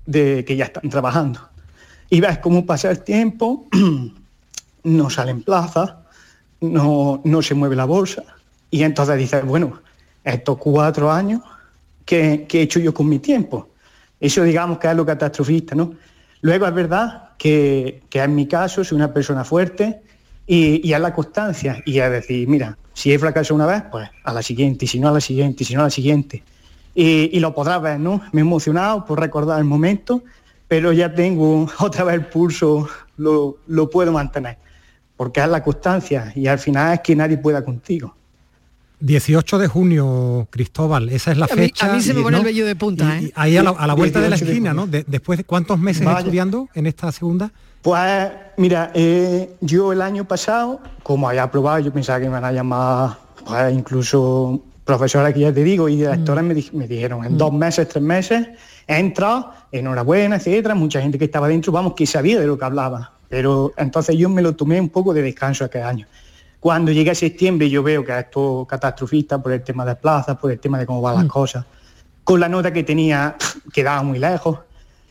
[0.06, 1.38] de que ya están trabajando.
[2.08, 3.68] Y ves cómo pasa el tiempo,
[4.82, 5.94] no salen plazas,
[6.60, 8.24] no, no se mueve la bolsa.
[8.72, 9.78] Y entonces dices, bueno,
[10.24, 11.42] estos cuatro años,
[12.11, 13.68] ¿qué, ¿qué, he hecho yo con mi tiempo?
[14.18, 15.94] Eso digamos que es lo catastrofista, ¿no?
[16.40, 20.03] Luego es verdad que, en mi caso soy una persona fuerte
[20.44, 24.11] y, y es la constancia y es decir, mira, si he fracasado una vez, pues
[24.25, 26.42] a la siguiente, y si no a la siguiente, y si no a la siguiente.
[26.92, 28.20] Y, lo podrás ver, ¿no?
[28.33, 30.25] Me he emocionado por recordar el momento,
[30.66, 34.59] pero ya tengo otra vez el pulso, lo, lo puedo mantener,
[35.16, 38.16] porque es la constancia y al final es que nadie pueda contigo.
[39.00, 41.90] 18 de junio, Cristóbal, esa es la fecha.
[41.90, 43.32] a mí se me pone el vello de punta, ¿eh?
[43.34, 44.86] ahí a la, vuelta de la esquina, ¿no?
[44.86, 47.50] después de cuántos meses estudiando en esta segunda.
[47.82, 52.44] Pues mira, eh, yo el año pasado, como había aprobado, yo pensaba que me iban
[52.44, 56.76] a llamar, pues incluso profesora que ya te digo, y directores mm.
[56.76, 57.38] me, dijeron, en mm.
[57.38, 58.48] dos meses, tres meses,
[58.86, 62.64] he entrado, enhorabuena, etcétera, mucha gente que estaba dentro, vamos, que sabía de lo que
[62.66, 63.12] hablaba.
[63.30, 66.06] Pero entonces yo me lo tomé un poco de descanso aquel año.
[66.61, 70.53] Cuando llegué a septiembre yo veo que esto catastrofista por el tema de plazas, por
[70.53, 71.29] el tema de cómo van las mm.
[71.29, 71.64] cosas,
[72.23, 73.37] con la nota que tenía
[73.73, 74.59] quedaba muy lejos,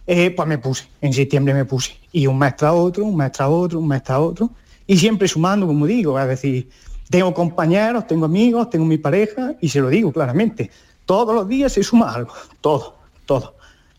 [0.05, 1.97] eh, pues me puse, en septiembre me puse.
[2.11, 4.51] Y un mes tras otro, un mes tras otro, un mes tras otro,
[4.85, 6.69] y siempre sumando, como digo, es decir,
[7.09, 10.69] tengo compañeros, tengo amigos, tengo mi pareja, y se lo digo claramente,
[11.05, 13.55] todos los días se suma algo, todo, todo.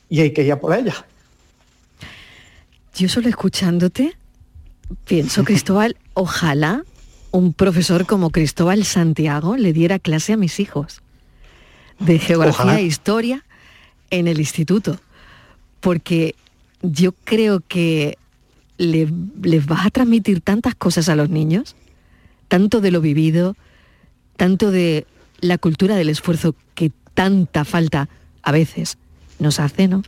[0.09, 0.95] Y hay que ir a por ella.
[2.95, 4.17] Yo solo escuchándote,
[5.05, 6.85] pienso, Cristóbal, ojalá
[7.31, 11.01] un profesor como Cristóbal Santiago le diera clase a mis hijos
[11.99, 13.45] de geografía e historia
[14.11, 14.99] en el instituto,
[15.81, 16.35] porque
[16.83, 18.19] yo creo que
[18.79, 21.77] les vas a transmitir tantas cosas a los niños,
[22.49, 23.55] tanto de lo vivido,
[24.37, 25.07] tanto de
[25.41, 28.09] la cultura del esfuerzo que tanta falta
[28.43, 28.97] a veces
[29.39, 30.03] nos hace, ¿no?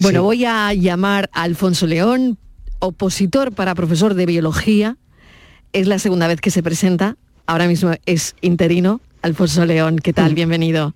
[0.00, 2.38] Bueno, voy a llamar a Alfonso León,
[2.78, 4.96] opositor para profesor de biología,
[5.74, 9.00] es la segunda vez que se presenta, ahora mismo es interino.
[9.20, 10.32] Alfonso León, ¿qué tal?
[10.32, 10.34] Mm.
[10.34, 10.94] Bienvenido.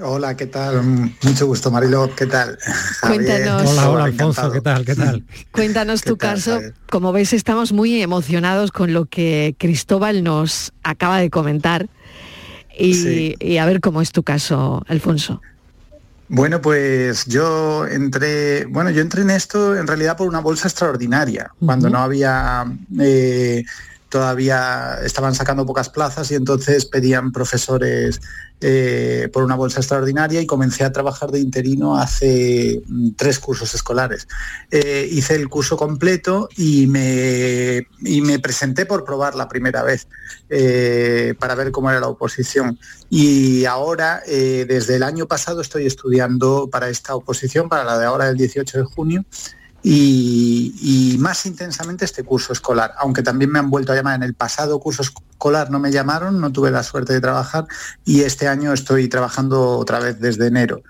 [0.00, 0.82] Hola, ¿qué tal?
[1.22, 2.58] Mucho gusto, Marilo, ¿qué tal?
[3.02, 3.70] Cuéntanos.
[3.70, 4.86] Hola, hola, Alfonso, ¿qué tal?
[4.86, 5.22] ¿Qué tal?
[5.52, 6.58] Cuéntanos tu caso.
[6.90, 11.90] Como ves, estamos muy emocionados con lo que Cristóbal nos acaba de comentar.
[12.74, 15.42] y a ver cómo es tu caso, Alfonso.
[16.34, 21.52] Bueno, pues yo entré, bueno, yo entré en esto en realidad por una bolsa extraordinaria,
[21.62, 22.64] cuando no había
[22.98, 23.62] eh,
[24.12, 28.20] todavía estaban sacando pocas plazas y entonces pedían profesores
[28.60, 33.74] eh, por una bolsa extraordinaria y comencé a trabajar de interino hace mm, tres cursos
[33.74, 34.28] escolares.
[34.70, 40.06] Eh, hice el curso completo y me, me, presenté por probar la primera vez
[40.50, 42.78] eh, para ver cómo era la oposición.
[43.08, 48.26] Y ahora, desde el año pasado, estoy estudiando para esta oposición, para la de ahora
[48.26, 49.24] del 18 de junio
[49.82, 54.34] y, más intensamente este curso escolar, aunque también me han vuelto a llamar en el
[54.34, 57.66] pasado curso escolar, no me llamaron, no tuve la suerte de trabajar
[58.04, 60.82] y este año estoy trabajando otra vez desde enero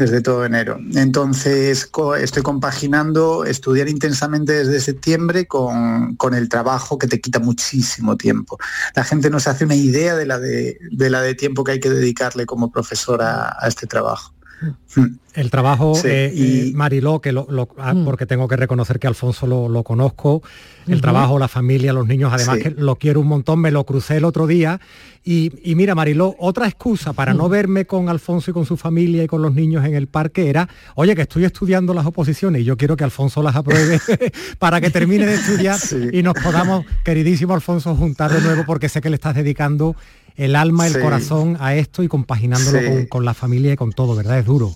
[0.00, 0.78] desde todo enero.
[0.94, 8.58] Entonces estoy compaginando estudiar intensamente desde septiembre con, el trabajo que te quita muchísimo tiempo.
[8.94, 11.80] La gente no se hace una idea de la de, la de tiempo que hay
[11.80, 14.32] que dedicarle como profesora a este trabajo.
[15.34, 16.72] El trabajo, eh, y...
[16.74, 17.46] Mariló, que lo,
[17.78, 18.04] ah, mm.
[18.04, 20.42] porque tengo que reconocer que Alfonso lo, conozco,
[20.88, 24.16] el trabajo, la familia, los niños, además que lo quiero un montón, me lo crucé
[24.16, 24.80] el otro día.
[25.22, 27.50] Y, mira, Mariló, otra excusa para no mm.
[27.50, 30.68] verme con Alfonso y con su familia y con los niños en el parque era,
[30.96, 34.00] oye, que estoy estudiando las oposiciones y yo quiero que Alfonso las apruebe
[34.58, 35.78] para que termine de estudiar
[36.12, 39.94] y nos podamos, queridísimo Alfonso, juntar de nuevo porque sé que le estás dedicando
[40.40, 44.38] el alma, el corazón a esto y compaginándolo con la familia y con todo, ¿verdad?
[44.38, 44.74] Es duro.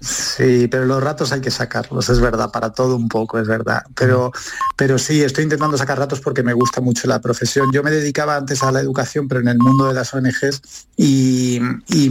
[0.00, 3.82] Sí, pero los ratos hay que sacarlos, es verdad, para todo un poco, es verdad.
[3.94, 4.32] Pero,
[4.76, 7.68] pero sí, estoy intentando sacar ratos porque me gusta mucho la profesión.
[7.72, 10.62] Yo me dedicaba antes a la educación, pero en el mundo de las ONGs,
[10.96, 11.60] y,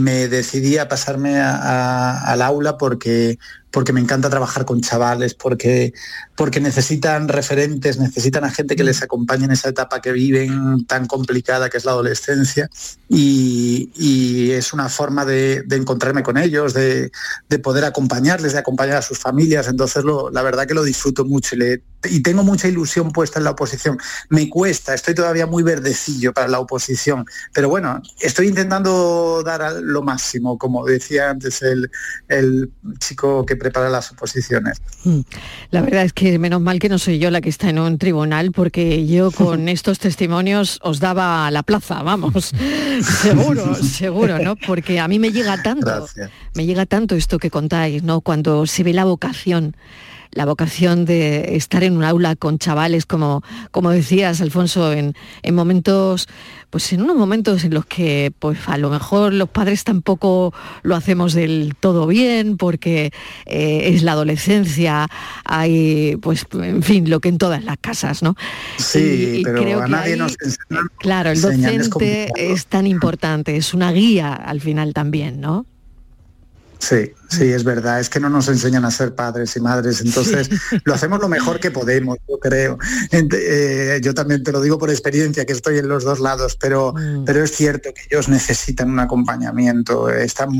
[0.00, 3.38] me decidí a pasarme al aula porque,
[3.72, 5.94] porque me encanta trabajar con chavales, porque,
[6.36, 11.06] porque necesitan referentes, necesitan a gente que les acompañe en esa etapa que viven tan
[11.06, 12.68] complicada que es la adolescencia
[13.08, 17.10] y, es una forma de, encontrarme con ellos, de,
[17.62, 19.66] poder acompañarles, de acompañar a sus familias.
[19.68, 23.44] Entonces la verdad que lo disfruto mucho y le y tengo mucha ilusión puesta en
[23.44, 23.98] la oposición.
[24.28, 30.02] Me cuesta, estoy todavía muy verdecillo para la oposición, pero bueno, estoy intentando dar lo
[30.02, 31.90] máximo, como decía antes el,
[32.98, 34.80] chico que prepara las oposiciones.
[35.04, 35.20] Hmm.
[35.70, 37.98] La verdad es que menos mal que no soy yo la que está en un
[37.98, 42.52] tribunal, porque yo con estos testimonios os daba la plaza, vamos,
[43.22, 44.56] seguro, seguro, ¿no?
[44.56, 46.06] Porque a mí me llega tanto,
[46.54, 48.20] me llega tanto esto que contáis, ¿no?
[48.20, 49.76] Cuando se ve la vocación
[50.32, 55.14] la vocación de estar en un aula con chavales, como, como decías, Alfonso, en,
[55.52, 56.28] momentos,
[56.70, 60.96] pues en unos momentos en los que pues a lo mejor los padres tampoco lo
[60.96, 63.12] hacemos del todo bien, porque
[63.46, 65.06] eh, es la adolescencia,
[65.44, 68.34] hay, pues, en fin, lo que en todas las casas, ¿no?
[68.78, 70.36] Sí, pero a nadie nos.
[70.98, 75.66] Claro, el docente es tan importante, es una guía al final también, ¿no?
[76.78, 80.50] Sí, Sí, es verdad, es que no nos enseñan a ser padres y madres, entonces
[80.84, 82.78] lo hacemos lo mejor que podemos, yo creo.
[83.10, 86.92] Eh, yo también te lo digo por experiencia, que estoy en los dos lados, pero,
[86.92, 87.24] mm.
[87.24, 90.50] pero es cierto que ellos necesitan un acompañamiento, están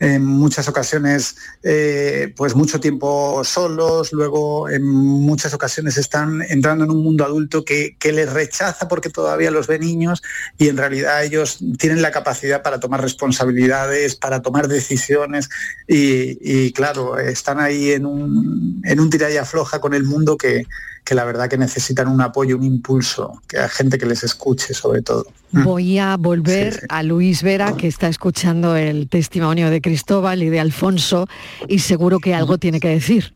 [0.00, 6.90] en muchas ocasiones eh, pues mucho tiempo solos, luego en muchas ocasiones están entrando en
[6.90, 10.22] un mundo adulto que, les rechaza porque todavía los ve niños
[10.56, 15.48] y en realidad ellos tienen la capacidad para tomar responsabilidades, para tomar decisiones
[15.88, 20.36] y y, claro, están ahí en un, en un tira y afloja con el mundo
[20.36, 20.66] que,
[21.10, 25.02] la verdad que necesitan un apoyo, un impulso, que hay gente que les escuche sobre
[25.02, 25.26] todo.
[25.52, 25.64] Mm.
[25.64, 30.60] Voy a volver a Luis Vera, que está escuchando el testimonio de Cristóbal y de
[30.60, 31.26] Alfonso,
[31.68, 33.34] y seguro que algo tiene que decir.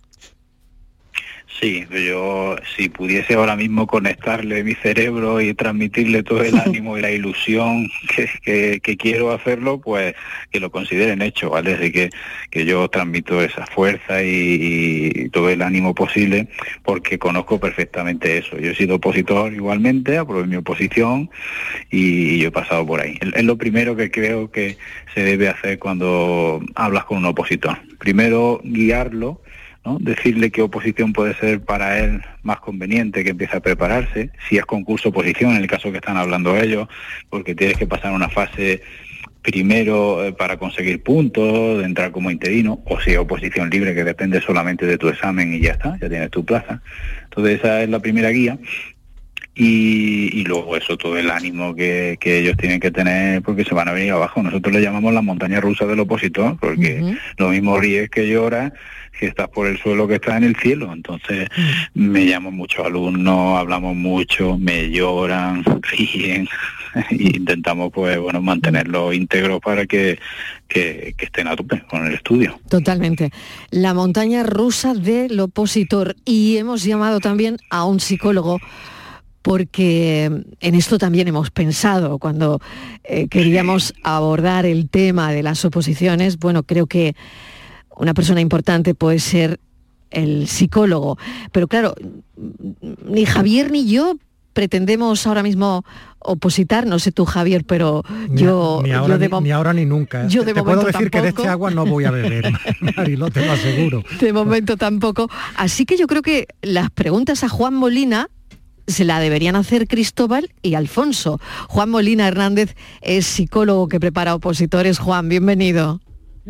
[1.59, 7.03] Sí, yo si pudiese ahora mismo conectarle mi cerebro y transmitirle todo el ánimo y
[7.03, 7.89] la ilusión
[8.45, 10.15] que, quiero hacerlo, pues
[10.51, 11.75] que lo consideren hecho, ¿vale?
[11.75, 12.11] Así que,
[12.51, 16.49] que yo transmito esa fuerza y, todo el ánimo posible
[16.83, 18.59] porque conozco perfectamente eso.
[18.59, 21.31] Yo he sido opositor igualmente, aprobé mi oposición
[21.91, 23.19] y, yo he pasado por ahí.
[23.35, 24.79] Es lo primero que creo que
[25.15, 27.79] se debe hacer cuando hablas con un opositor.
[27.99, 29.43] Primero guiarlo
[29.99, 34.65] decirle qué oposición puede ser para él más conveniente que empiece a prepararse, si es
[34.65, 36.89] concurso oposición, en el caso que están hablando ellos,
[37.29, 38.83] porque tienes que pasar una fase
[39.43, 44.05] primero eh, para conseguir puntos, de entrar como interino, o si es oposición libre que
[44.05, 46.83] depende solamente de tu examen y ya está, ya tienes tu plaza.
[47.25, 48.59] Entonces esa es la primera guía.
[49.63, 53.93] Y, luego eso, todo el ánimo que, ellos tienen que tener porque se van a
[53.93, 54.43] venir abajo.
[54.43, 58.73] Nosotros le llamamos la montaña rusa del opositor, porque lo mismo ríes que lloras
[59.19, 60.93] que estás por el suelo que estás en el cielo.
[60.93, 61.49] Entonces
[61.95, 66.49] me llamo muchos alumnos, hablamos mucho, me lloran, ríen
[66.95, 70.19] e intentamos pues bueno mantenerlo íntegro para que,
[70.69, 72.59] que, estén a tope con el estudio.
[72.69, 73.31] Totalmente.
[73.71, 76.17] La montaña rusa del opositor.
[76.25, 78.59] Y hemos llamado también a un psicólogo
[79.43, 82.61] porque en esto también hemos pensado cuando
[83.05, 86.39] eh, queríamos abordar el tema de las oposiciones.
[86.39, 87.15] Bueno, creo que
[88.01, 89.61] una persona importante puede ser
[90.11, 91.19] el psicólogo.
[91.53, 91.95] Pero claro,
[93.07, 94.17] ni Javier ni yo
[94.55, 95.85] pretendemos ahora mismo
[96.19, 98.81] opositar, no sé tú Javier, pero yo...
[98.83, 100.27] Ni, ahora, ni, ahora ni nunca.
[100.29, 102.53] Yo de te puedo decir que de este agua no voy a beber,
[102.97, 104.03] Marilo, te lo aseguro.
[104.19, 105.29] De momento tampoco.
[105.57, 108.29] Así que yo creo que las preguntas a Juan Molina
[108.87, 111.39] se la deberían hacer Cristóbal y Alfonso.
[111.69, 114.99] Juan Molina Hernández es psicólogo que prepara opositores.
[114.99, 116.01] Juan, bienvenido.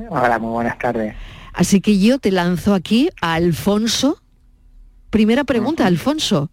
[0.08, 1.14] Hola, muy buenas tardes.
[1.52, 4.20] Así que yo te lanzo aquí a Alfonso.
[5.10, 6.50] Primera pregunta, Alfonso.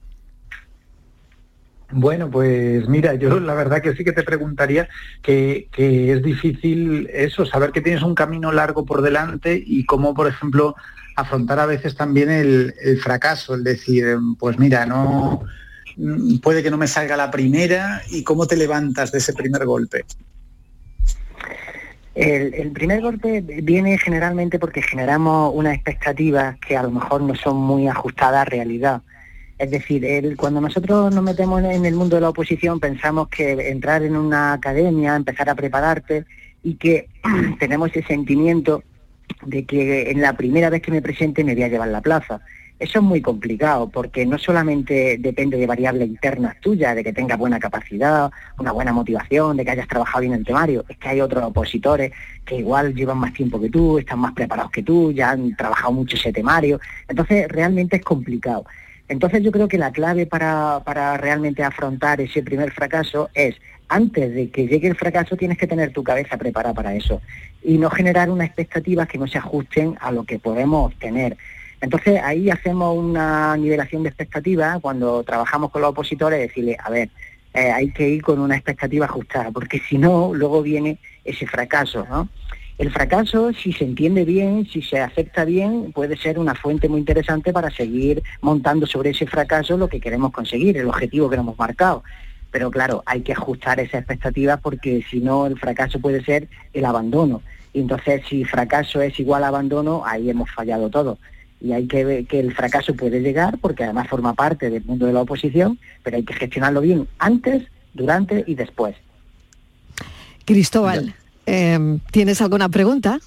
[1.91, 4.89] Bueno, pues mira, yo la verdad que sí que te preguntaría
[5.21, 10.27] que, es difícil eso, saber que tienes un camino largo por delante y cómo, por
[10.27, 10.75] ejemplo,
[11.15, 15.43] afrontar a veces también el, fracaso, el decir, pues mira, no
[15.95, 19.65] mm, puede que no me salga la primera y cómo te levantas de ese primer
[19.65, 20.03] golpe.
[22.17, 27.35] El, el, primer golpe viene generalmente porque generamos unas expectativas que a lo mejor no
[27.35, 29.01] son muy ajustadas a realidad.
[29.57, 34.03] Es decir, cuando nosotros nos metemos en el mundo de la oposición pensamos que entrar
[34.03, 36.25] en una academia, empezar a prepararte
[36.63, 37.07] y que
[37.59, 38.83] tenemos ese sentimiento
[39.45, 42.41] de que en la primera vez que me presente me voy a llevar la plaza.
[42.79, 47.39] Eso es muy complicado porque no solamente depende de variables internas tuyas, de que tengas
[47.39, 51.09] buena capacidad, una buena motivación, de que hayas trabajado bien en el temario, es que
[51.09, 52.11] hay otros opositores
[52.45, 55.91] que igual llevan más tiempo que tú, están más preparados que tú, ya han trabajado
[55.91, 56.79] mucho ese temario.
[57.07, 58.65] Entonces realmente es complicado.
[59.09, 63.55] Entonces yo creo que la clave para, realmente afrontar ese primer fracaso es,
[63.87, 67.21] antes de que llegue el fracaso, tienes que tener tu cabeza preparada para eso
[67.63, 71.37] y no generar unas expectativas que no se ajusten a lo que podemos obtener.
[71.81, 77.09] Entonces ahí hacemos una nivelación de expectativas cuando trabajamos con los opositores, decirle, a ver,
[77.53, 82.05] eh, hay que ir con una expectativa ajustada, porque si no, luego viene ese fracaso,
[82.09, 82.29] ¿no?
[82.77, 86.99] El fracaso, si se entiende bien, si se acepta bien, puede ser una fuente muy
[86.99, 91.57] interesante para seguir montando sobre ese fracaso lo que queremos conseguir, el objetivo que hemos
[91.57, 92.03] marcado.
[92.51, 96.85] Pero claro, hay que ajustar esas expectativas porque si no el fracaso puede ser el
[96.85, 97.41] abandono.
[97.73, 101.17] Y entonces si fracaso es igual a abandono, ahí hemos fallado todo.
[101.59, 105.05] Y hay que ver que el fracaso puede llegar porque además forma parte del mundo
[105.05, 108.95] de la oposición, pero hay que gestionarlo bien antes, durante y después.
[110.45, 111.13] Cristóbal.
[111.45, 113.19] Em, ¿Tienes alguna pregunta?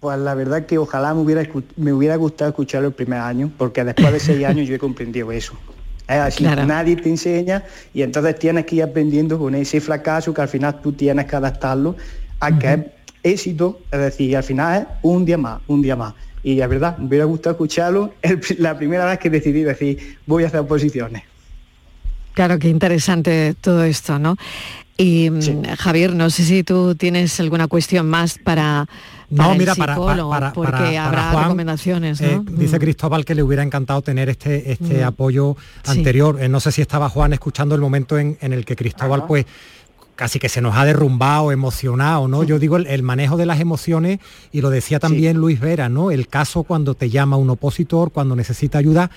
[0.00, 1.42] Pues la verdad que ojalá me hubiera,
[1.76, 5.32] me hubiera gustado escucharlo el primer año, porque después de seis años yo he comprendido
[5.32, 5.54] eso.
[6.08, 10.40] Es así, nadie te enseña y entonces tienes que ir aprendiendo con ese fracaso que
[10.40, 11.96] al final tú tienes que adaptarlo
[12.40, 12.80] a que es
[13.22, 16.14] éxito, es decir, al final es un día más, un día más.
[16.42, 18.14] Y la verdad, me hubiera gustado escucharlo
[18.58, 21.22] la primera vez que decidí decir voy a hacer oposiciones.
[22.34, 24.36] Claro, qué interesante todo esto, ¿no?
[24.96, 28.86] Y mm, Javier, no sé si tú tienes alguna cuestión más para,
[29.30, 29.96] no, mira, para,
[30.52, 32.20] porque habrá recomendaciones.
[32.20, 32.80] Eh, dice mm.
[32.80, 35.06] Cristóbal que le hubiera encantado tener este, este mm.
[35.06, 36.40] apoyo anterior.
[36.40, 39.46] Eh, no sé si estaba Juan escuchando el momento en, el que Cristóbal, pues
[40.18, 42.42] casi que se nos ha derrumbado, emocionado, ¿no?
[42.42, 44.18] Yo digo el, manejo de las emociones,
[44.50, 46.10] y lo decía también Luis Vera, ¿no?
[46.10, 49.12] El caso cuando te llama un opositor, cuando necesita ayuda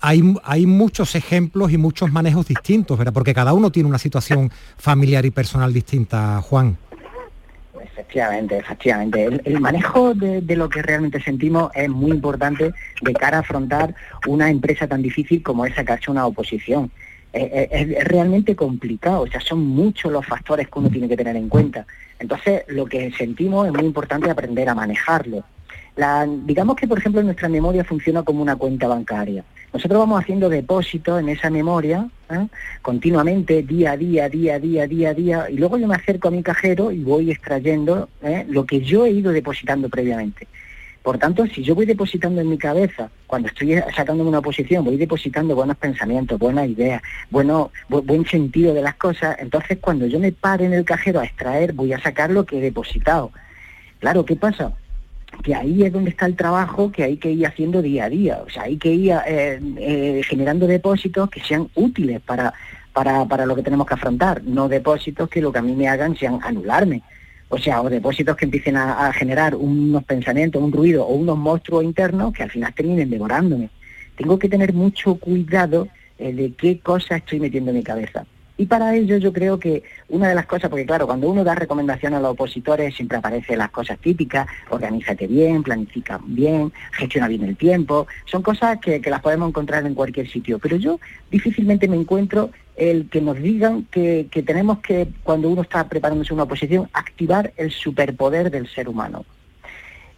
[0.00, 3.12] hay, muchos ejemplos y muchos manejos distintos, ¿verdad?
[3.12, 6.76] Porque cada uno tiene una situación familiar y personal distinta, Juan.
[7.80, 9.28] Efectivamente, efectivamente.
[9.44, 12.72] El, manejo de, lo que realmente sentimos es muy importante
[13.02, 13.94] de cara a afrontar
[14.26, 16.90] una empresa tan difícil como esa que ha hecho una oposición.
[17.32, 21.36] Es, es, realmente complicado, o sea, son muchos los factores que uno tiene que tener
[21.36, 21.86] en cuenta.
[22.18, 25.44] Entonces, lo que sentimos es muy importante aprender a manejarlo.
[25.96, 29.44] La, digamos que, por ejemplo, nuestra memoria funciona como una cuenta bancaria.
[29.72, 32.46] Nosotros vamos haciendo depósitos en esa memoria ¿eh?
[32.82, 36.28] continuamente, día a día, día a día, día a día, y luego yo me acerco
[36.28, 38.44] a mi cajero y voy extrayendo ¿eh?
[38.48, 40.48] lo que yo he ido depositando previamente.
[41.02, 44.98] Por tanto, si yo voy depositando en mi cabeza, cuando estoy sacando una posición, voy
[44.98, 50.32] depositando buenos pensamientos, buenas ideas, bueno, buen sentido de las cosas, entonces cuando yo me
[50.32, 53.32] pare en el cajero a extraer, voy a sacar lo que he depositado.
[53.98, 54.72] Claro, ¿qué pasa?
[55.42, 58.42] que ahí es donde está el trabajo que hay que ir haciendo día a día,
[58.44, 62.52] o sea, hay que ir eh, eh, generando depósitos que sean útiles para,
[62.92, 65.88] para, para lo que tenemos que afrontar, no depósitos que lo que a mí me
[65.88, 67.02] hagan sean anularme,
[67.50, 71.82] o sea, o depósitos que empiecen a, generar unos pensamientos, un ruido o unos monstruos
[71.82, 73.70] internos que al final terminen devorándome.
[74.16, 75.88] Tengo que tener mucho cuidado
[76.18, 78.24] eh, de qué cosas estoy metiendo en mi cabeza.
[78.60, 81.54] Y para ello yo creo que una de las cosas, porque claro, cuando uno da
[81.54, 87.44] recomendación a los opositores siempre aparecen las cosas típicas, organízate bien, planifica bien, gestiona bien
[87.44, 91.00] el tiempo, son cosas que, las podemos encontrar en cualquier sitio, pero yo
[91.30, 96.34] difícilmente me encuentro el que nos digan que, que tenemos que, cuando uno está preparándose
[96.34, 99.24] una oposición, activar el superpoder del ser humano.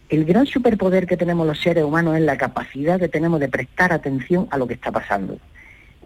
[0.09, 3.93] El gran superpoder que tenemos los seres humanos es la capacidad que tenemos de prestar
[3.93, 5.37] atención a lo que está pasando.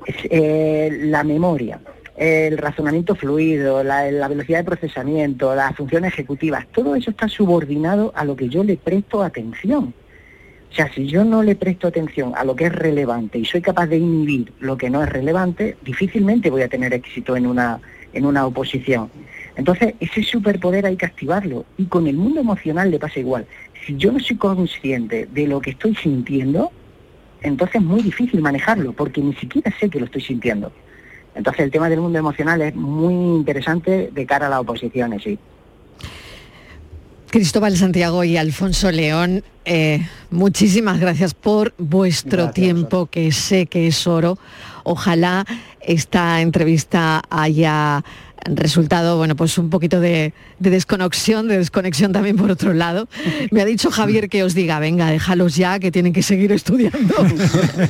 [0.06, 1.80] Es, eh, la memoria,
[2.18, 8.26] el razonamiento fluido, la, velocidad de procesamiento, las funciones ejecutivas, todo eso está subordinado a
[8.26, 9.94] lo que yo le presto atención.
[10.70, 13.62] O sea, si yo no le presto atención a lo que es relevante y soy
[13.62, 17.80] capaz de inhibir lo que no es relevante, difícilmente voy a tener éxito en una,
[18.14, 19.10] en una oposición.
[19.56, 21.66] Entonces, ese superpoder hay que activarlo.
[21.78, 23.48] Y con el mundo emocional le pasa igual.
[23.86, 26.72] Si yo no soy consciente de lo que estoy sintiendo,
[27.42, 30.72] entonces es muy difícil manejarlo, porque ni siquiera sé que lo estoy sintiendo.
[31.38, 35.38] Entonces el tema del mundo emocional es muy interesante de cara a las oposiciones, sí.
[37.30, 44.08] Cristóbal Santiago y Alfonso León, eh, muchísimas gracias por vuestro tiempo, que sé que es
[44.08, 44.40] oro.
[44.84, 45.46] Ojalá
[45.82, 48.04] esta entrevista haya
[48.46, 53.08] resultado, bueno, pues un poquito de, desconexión, de desconexión también por otro lado.
[53.52, 56.98] Me ha dicho Javier que os diga, venga, déjalos ya, que tienen que seguir estudiando.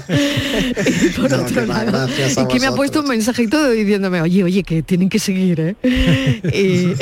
[0.09, 4.83] y por otro lado, y que me ha puesto un mensajito diciéndome, oye, oye, que
[4.83, 5.75] tienen que seguir, ¿eh?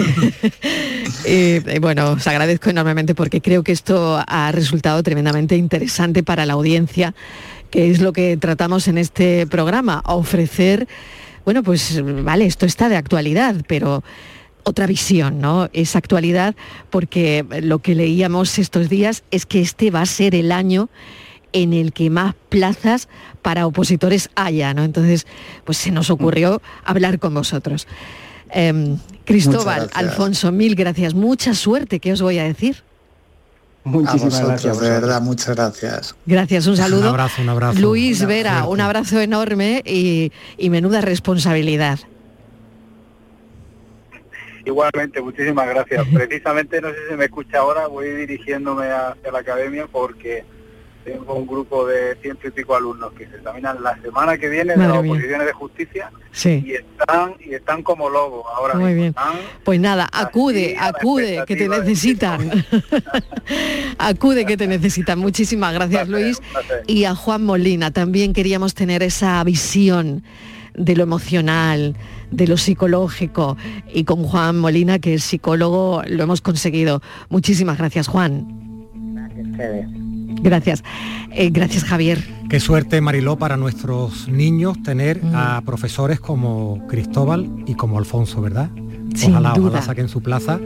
[1.26, 6.54] y, bueno, os agradezco enormemente porque creo que esto ha resultado tremendamente interesante para la
[6.54, 7.14] audiencia,
[7.70, 10.88] que es lo que tratamos en este programa, ofrecer
[11.46, 14.04] bueno, pues vale, esto está de actualidad, pero
[14.64, 15.70] otra visión, ¿no?
[15.74, 16.56] Es actualidad
[16.90, 20.90] porque lo que leíamos estos días es que este va a ser el año
[21.54, 23.08] en el que más plazas
[23.42, 24.84] para opositores haya, ¿no?
[24.84, 25.28] Entonces,
[25.64, 27.88] pues se nos ocurrió hablar con vosotros.
[28.50, 31.14] Em, Cristóbal, Alfonso, mil gracias.
[31.14, 32.84] Mucha suerte, ¿qué os voy a decir?
[33.86, 34.80] Muchísimas gracias.
[34.80, 36.16] De verdad, muchas gracias.
[36.26, 37.02] Gracias, un saludo.
[37.02, 37.80] Un abrazo, un abrazo.
[37.80, 40.32] Luis Vera, un abrazo enorme y,
[40.70, 42.00] menuda responsabilidad.
[44.66, 46.04] Igualmente, muchísimas gracias.
[46.12, 50.44] Precisamente, no sé si me escucha ahora, voy dirigiéndome hacia la academia porque
[51.06, 54.76] tengo un grupo de ciento y pico alumnos que se examinan la semana que viene
[54.76, 56.12] de las oposiciones de justicia
[56.44, 59.16] y están y están como lobos ahora Muy bien.
[59.64, 62.66] Pues nada, acude, acude, que te necesitan.
[64.00, 65.20] acude que te necesitan.
[65.20, 66.42] Muchísimas gracias, Luis.
[66.88, 70.24] Y a Juan Molina, también queríamos tener esa visión
[70.74, 71.96] de lo emocional,
[72.32, 73.58] de lo psicológico.
[73.94, 77.02] Y con Juan Molina, que es psicólogo, lo hemos conseguido.
[77.30, 78.48] Muchísimas gracias, Juan.
[79.14, 80.05] Gracias
[80.46, 80.84] Gracias.
[81.32, 82.24] Eh, gracias, Javier.
[82.50, 85.36] Qué suerte, Mariló, para nuestros niños tener mm.
[85.36, 88.70] a profesores como Cristóbal y como Alfonso, ¿verdad?
[89.28, 90.60] ojalá, ojalá saquen su plaza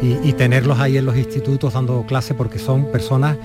[0.00, 3.36] y, tenerlos ahí en los institutos dando clase porque son personas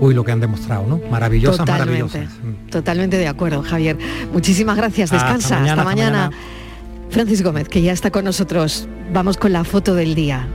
[0.00, 1.00] uy, lo que han demostrado, ¿no?
[1.10, 2.28] Maravillosas, maravillosas.
[2.42, 2.70] Mm.
[2.70, 3.96] Totalmente de acuerdo, Javier.
[4.32, 5.10] Muchísimas gracias.
[5.10, 5.64] Descansa.
[5.64, 6.30] Hasta mañana.
[7.10, 8.88] Francis Gómez, que ya está con nosotros.
[9.12, 10.46] Vamos con la foto del día.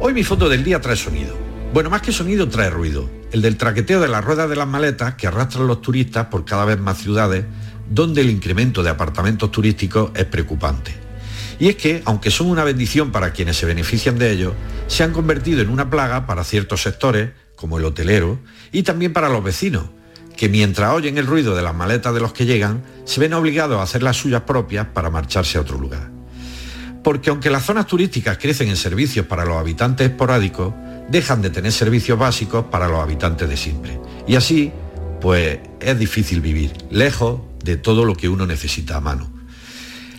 [0.00, 1.49] Hoy mi foto del día trae sonido.
[1.72, 3.08] Bueno, más que sonido trae ruido.
[3.30, 6.64] El del traqueteo de las ruedas de las maletas que arrastran los turistas por cada
[6.64, 7.44] vez más ciudades,
[7.88, 10.92] donde el incremento de apartamentos turísticos es preocupante.
[11.60, 14.54] Y es que, aunque son una bendición para quienes se benefician de ellos,
[14.88, 18.40] se han convertido en una plaga para ciertos sectores, como el hotelero,
[18.72, 19.84] y también para los vecinos,
[20.36, 23.78] que mientras oyen el ruido de las maletas de los que llegan, se ven obligados
[23.78, 26.10] a hacer las suyas propias para marcharse a otro lugar.
[27.04, 30.74] Porque aunque las zonas turísticas crecen en servicios para los habitantes esporádicos,
[31.10, 33.98] dejan de tener servicios básicos para los habitantes de siempre.
[34.26, 34.72] Y así,
[35.20, 39.30] pues es difícil vivir, lejos de todo lo que uno necesita a mano.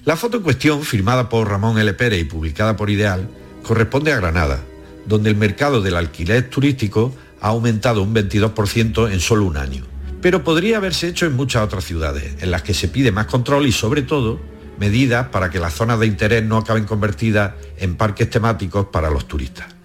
[0.04, 1.94] La foto en cuestión, firmada por Ramón L.
[1.94, 3.28] Pérez y publicada por Ideal,
[3.64, 4.60] corresponde a Granada,
[5.06, 9.86] donde el mercado del alquiler turístico ha aumentado un 22% en solo un año.
[10.22, 13.66] Pero podría haberse hecho en muchas otras ciudades, en las que se pide más control
[13.66, 14.40] y sobre todo
[14.80, 19.28] medidas para que las zonas de interés no acaben convertidas en parques temáticos para los
[19.28, 19.81] turistas.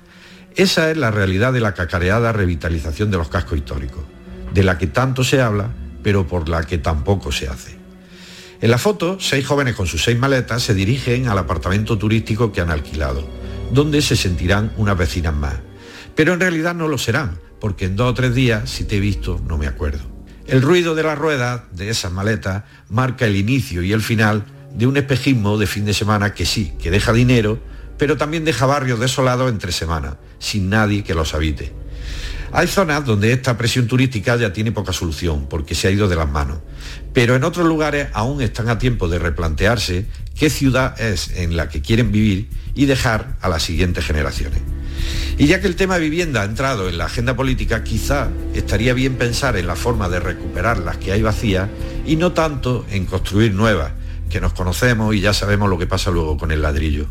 [0.56, 4.04] Esa es la realidad de la cacareada revitalización de los cascos históricos,
[4.54, 5.68] de la que tanto se habla,
[6.02, 7.76] pero por la que tampoco se hace.
[8.62, 12.62] En la foto, seis jóvenes con sus seis maletas se dirigen al apartamento turístico que
[12.62, 13.28] han alquilado,
[13.70, 15.56] donde se sentirán unas vecinas más.
[16.14, 19.00] Pero en realidad no lo serán, porque en dos o tres días, si te he
[19.00, 20.04] visto, no me acuerdo.
[20.46, 24.86] El ruido de las ruedas de esas maletas marca el inicio y el final de
[24.86, 27.58] un espejismo de fin de semana que sí, que deja dinero,
[27.98, 31.72] pero también deja barrios desolados entre semanas, sin nadie que los habite.
[32.52, 36.16] Hay zonas donde esta presión turística ya tiene poca solución porque se ha ido de
[36.16, 36.58] las manos,
[37.12, 40.06] pero en otros lugares aún están a tiempo de replantearse
[40.38, 44.60] qué ciudad es en la que quieren vivir y dejar a las siguientes generaciones.
[45.38, 49.16] Y ya que el tema vivienda ha entrado en la agenda política, quizá estaría bien
[49.16, 51.68] pensar en la forma de recuperar las que hay vacías
[52.06, 53.92] y no tanto en construir nuevas,
[54.30, 57.06] que nos conocemos y ya sabemos lo que pasa luego con el ladrillo.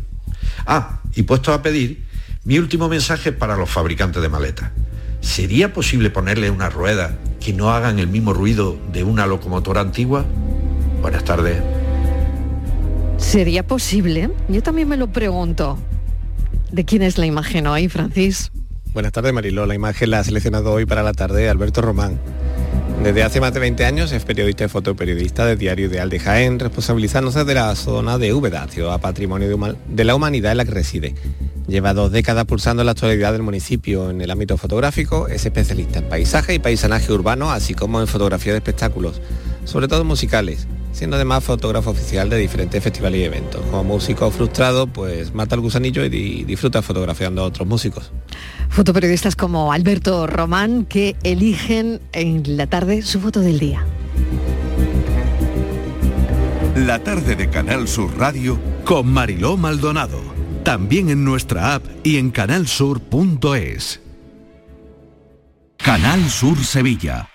[0.66, 2.04] Ah, y puesto a pedir,
[2.44, 4.70] mi último mensaje para los fabricantes de maletas.
[5.20, 10.24] ¿Sería posible ponerle una rueda que no hagan el mismo ruido de una locomotora antigua?
[11.00, 11.62] Buenas tardes.
[13.16, 14.30] ¿Sería posible?
[14.48, 15.78] Yo también me lo pregunto.
[16.70, 18.50] ¿De quién es la imagen hoy, Francis?
[18.96, 19.66] Buenas tardes, Mariló.
[19.66, 22.18] La imagen la ha seleccionado hoy para la tarde Alberto Román.
[23.04, 26.58] Desde hace más de 20 años es periodista y fotoperiodista de Diario Ideal de Jaén,
[26.58, 31.14] responsabilizándose de la zona de Úbeda, ciudad patrimonio de la humanidad en la que reside.
[31.68, 36.08] Lleva dos décadas pulsando la actualidad del municipio en el ámbito fotográfico, es especialista en
[36.08, 39.20] paisaje y paisanaje urbano, así como en fotografía de espectáculos,
[39.66, 40.66] sobre todo musicales.
[40.96, 43.60] Siendo además fotógrafo oficial de diferentes festivales y eventos.
[43.66, 48.12] Como músico frustrado, pues mata el gusanillo y disfruta fotografiando a otros músicos.
[48.70, 53.84] Fotoperiodistas como Alberto Román que eligen en la tarde su foto del día.
[56.74, 60.20] La tarde de Canal Sur Radio con Mariló Maldonado.
[60.64, 64.00] También en nuestra app y en canalsur.es.
[65.76, 67.28] Canal Sur Sevilla.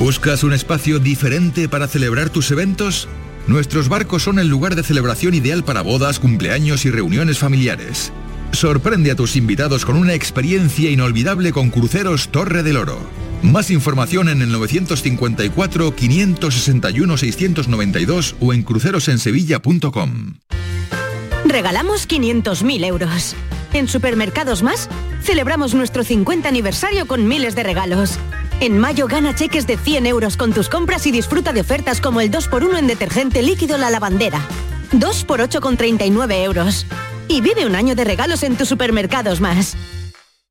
[0.00, 3.06] ¿Buscas un espacio diferente para celebrar tus eventos?
[3.46, 8.10] Nuestros barcos son el lugar de celebración ideal para bodas, cumpleaños y reuniones familiares.
[8.52, 12.98] Sorprende a tus invitados con una experiencia inolvidable con Cruceros Torre del Oro.
[13.42, 20.36] Más información en el 954 561 692 o en crucerosensevilla.com.
[21.44, 23.36] Regalamos 500.000 euros.
[23.74, 24.88] En Supermercados Más
[25.22, 28.18] celebramos nuestro 50 aniversario con miles de regalos.
[28.60, 32.20] En mayo gana cheques de 100 euros con tus compras y disfruta de ofertas como
[32.20, 34.42] el 2x1 en detergente líquido La Lavandera.
[34.92, 36.86] 2 x 8,39 euros.
[37.26, 39.78] Y vive un año de regalos en tus supermercados más.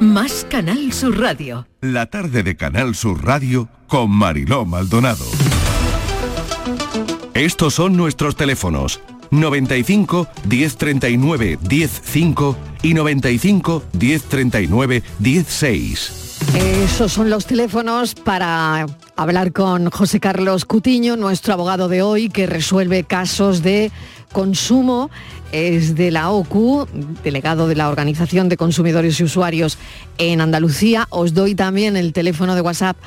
[0.00, 1.66] Más Canal Sur Radio.
[1.80, 5.24] La tarde de Canal Sur Radio con Mariló Maldonado.
[7.32, 16.26] Estos son nuestros teléfonos 95 1039 105 y 95 1039 16.
[16.84, 18.86] Esos son los teléfonos para
[19.16, 23.90] hablar con José Carlos Cutiño, nuestro abogado de hoy, que resuelve casos de
[24.36, 25.08] consumo
[25.50, 26.86] es de la OCU,
[27.24, 29.78] delegado de la Organización de Consumidores y Usuarios
[30.18, 31.06] en Andalucía.
[31.08, 32.98] Os doy también el teléfono de WhatsApp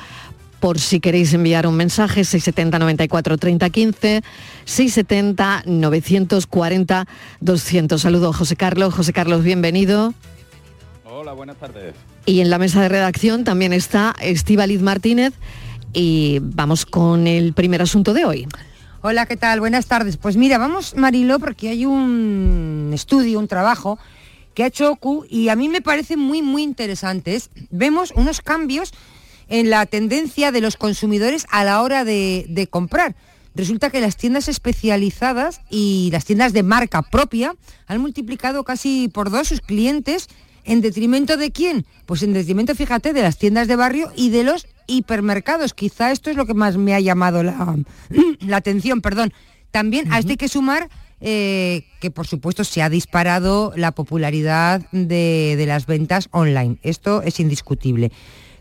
[0.58, 4.22] por si queréis enviar un mensaje, 670 94 30 15,
[4.64, 7.06] 670 940
[7.40, 8.02] 200.
[8.02, 8.92] Saludos José Carlos.
[8.92, 10.12] José Carlos, bienvenido.
[11.04, 11.94] Hola, buenas tardes.
[12.26, 15.34] Y en la mesa de redacción también está Estíbaliz Martínez
[15.92, 18.48] y vamos con el primer asunto de hoy.
[19.02, 19.60] Hola, ¿qué tal?
[19.60, 20.18] Buenas tardes.
[20.18, 23.98] Pues mira, vamos, Mariló, porque hay un estudio, un trabajo
[24.52, 27.40] que ha hecho OCU y a mí me parece muy, muy interesante.
[27.70, 28.92] vemos unos cambios
[29.48, 33.16] en la tendencia de los consumidores a la hora de comprar.
[33.54, 39.30] Resulta que las tiendas especializadas y las tiendas de marca propia han multiplicado casi por
[39.30, 40.28] dos sus clientes
[40.64, 41.86] ¿En detrimento de quién?
[42.06, 45.74] Pues en detrimento, fíjate, de las tiendas de barrio y de los hipermercados.
[45.74, 47.76] Quizá esto es lo que más me ha llamado la,
[48.52, 49.32] atención, perdón.
[49.70, 50.88] También a esto hay que sumar
[51.20, 56.78] eh, que por supuesto se ha disparado la popularidad de, de, las ventas online.
[56.82, 58.10] Esto es indiscutible.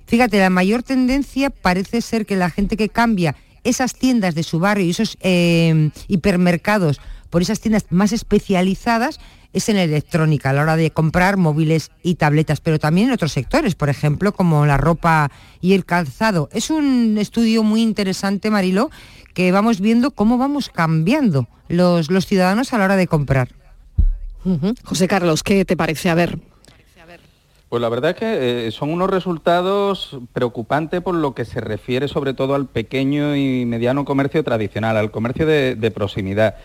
[0.05, 4.59] Fíjate, la mayor tendencia parece ser que la gente que cambia esas tiendas de su
[4.59, 6.99] barrio y esos eh, hipermercados
[7.29, 9.19] por esas tiendas más especializadas
[9.53, 13.31] es en electrónica a la hora de comprar móviles y tabletas, pero también en otros
[13.31, 15.31] sectores, por ejemplo, como la ropa
[15.61, 16.49] y el calzado.
[16.51, 18.89] Es un estudio muy interesante, Marilo,
[19.33, 23.49] que vamos viendo cómo vamos cambiando los, los ciudadanos a la hora de comprar.
[24.83, 26.09] José Carlos, ¿qué te parece?
[26.09, 26.39] A ver.
[27.67, 32.07] Pues la verdad es que eh, son unos resultados preocupantes por lo que se refiere
[32.07, 36.55] sobre todo al pequeño y mediano comercio tradicional, al comercio de proximidad.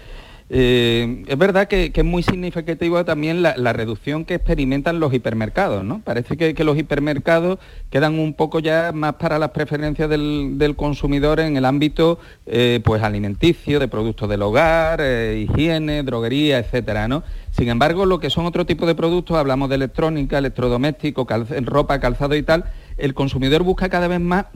[0.50, 6.00] Eh, es verdad que, es muy significativo también la, reducción que experimentan los hipermercados, ¿no?
[6.00, 7.58] Parece que, los hipermercados
[7.90, 13.02] quedan un poco ya más para las preferencias del, consumidor en el ámbito eh, pues
[13.02, 17.22] alimenticio, de productos del hogar, eh, higiene, droguería, etcétera, ¿no?
[17.50, 21.26] Sin embargo, lo que son otro tipo de productos, hablamos de electrónica, electrodoméstico,
[21.62, 22.64] ropa, calzado y tal,
[22.98, 24.46] el consumidor busca cada vez más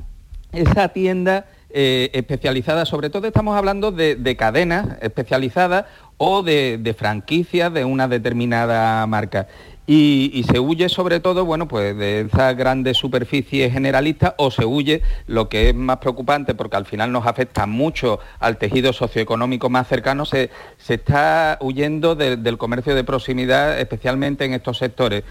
[0.53, 5.85] esa tienda eh, especializadas, sobre todo estamos hablando de, cadenas especializadas
[6.17, 9.47] o de, franquicias de una determinada marca.
[9.87, 15.03] y, se huye sobre todo, bueno, pues de esas grandes superficies generalistas o se huye
[15.27, 19.89] lo que es más preocupante porque al final nos afecta mucho al tejido socioeconómico más
[19.89, 20.51] cercano, se,
[20.89, 25.25] está huyendo del comercio de proximidad, especialmente en estos sectores.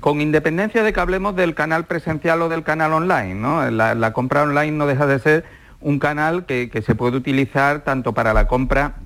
[0.00, 3.70] Con independencia de que hablemos del canal presencial o del canal online, ¿no?
[3.70, 5.44] La, compra online no deja de ser
[5.84, 8.96] un canal que, que se puede utilizar tanto para la compra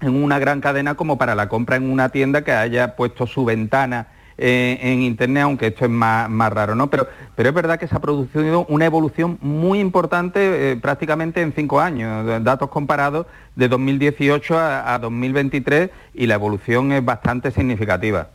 [0.00, 3.44] en una gran cadena como para la compra en una tienda que haya puesto su
[3.44, 4.08] ventana
[4.42, 6.88] eh, en Internet, aunque esto es más, raro, ¿no?
[6.88, 7.06] Pero,
[7.36, 11.78] pero es verdad que se ha producido una evolución muy importante eh, prácticamente en cinco
[11.78, 18.28] años, datos comparados de 2018 a, 2023 y la evolución es bastante significativa.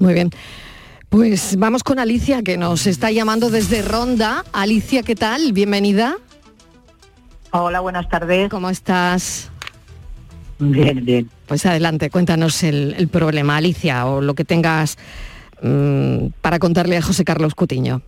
[0.00, 0.30] Muy bien.
[1.08, 4.44] Pues vamos con Alicia, que nos está llamando desde Ronda.
[4.52, 5.52] Alicia, ¿qué tal?
[5.52, 6.16] Bienvenida.
[7.58, 8.50] Hola, buenas tardes.
[8.50, 9.50] ¿Cómo estás?
[10.58, 11.30] Bien, bien.
[11.46, 14.98] Pues adelante, cuéntanos el, problema, Alicia, o lo que tengas
[15.62, 18.02] mm, para contarle a José Carlos Cutiño.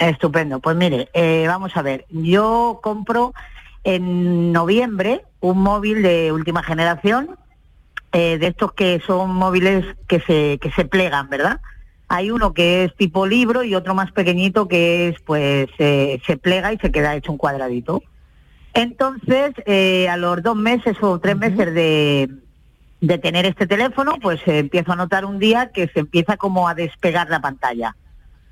[0.00, 0.58] Estupendo.
[0.58, 3.34] Pues mire, eh, vamos a ver, yo compro
[3.84, 7.36] en noviembre un móvil de última generación,
[8.10, 11.60] eh, de estos que son móviles que se, que se plegan, ¿verdad?
[12.08, 16.36] Hay uno que es tipo libro y otro más pequeñito que es, pues, eh, se
[16.38, 18.02] plega y se queda hecho un cuadradito.
[18.72, 22.28] Entonces, eh, a los dos meses o tres meses de,
[23.18, 27.28] tener este teléfono, pues empiezo a notar un día que se empieza como a despegar
[27.28, 27.94] la pantalla.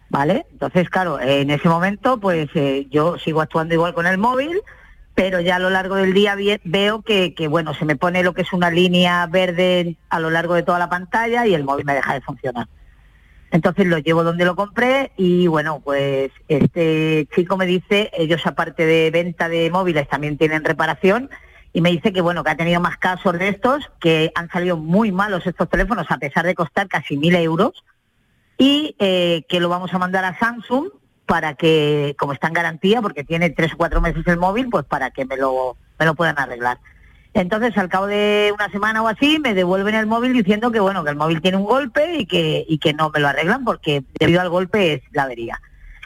[0.08, 0.46] ¿Vale?
[0.52, 4.60] Entonces, claro, en ese momento, pues eh, yo sigo actuando igual con el móvil,
[5.14, 8.34] pero ya a lo largo del día veo que, que, bueno, se me pone lo
[8.34, 11.86] que es una línea verde a lo largo de toda la pantalla y el móvil
[11.86, 12.68] me deja de funcionar.
[13.50, 18.84] Entonces lo llevo donde lo compré y bueno, pues este chico me dice, ellos aparte
[18.84, 21.30] de venta de móviles también tienen reparación
[21.72, 24.76] y me dice que bueno, que ha tenido más casos de estos, que han salido
[24.76, 27.84] muy malos estos teléfonos a pesar de costar casi mil euros
[28.58, 30.88] y eh, que lo vamos a mandar a Samsung
[31.26, 34.84] para que, como está en garantía, porque tiene tres o cuatro meses el móvil, pues
[34.84, 36.78] para que me lo, me lo puedan arreglar.
[37.36, 41.04] Entonces, al cabo de una semana o así, me devuelven el móvil diciendo que bueno,
[41.04, 44.04] que el móvil tiene un golpe y que, y que no me lo arreglan porque
[44.18, 45.60] debido al golpe es la avería.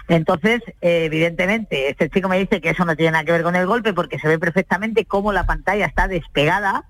[0.08, 3.54] Entonces, eh, evidentemente, este chico me dice que eso no tiene nada que ver con
[3.54, 6.82] el golpe porque se ve perfectamente cómo la pantalla está despegada.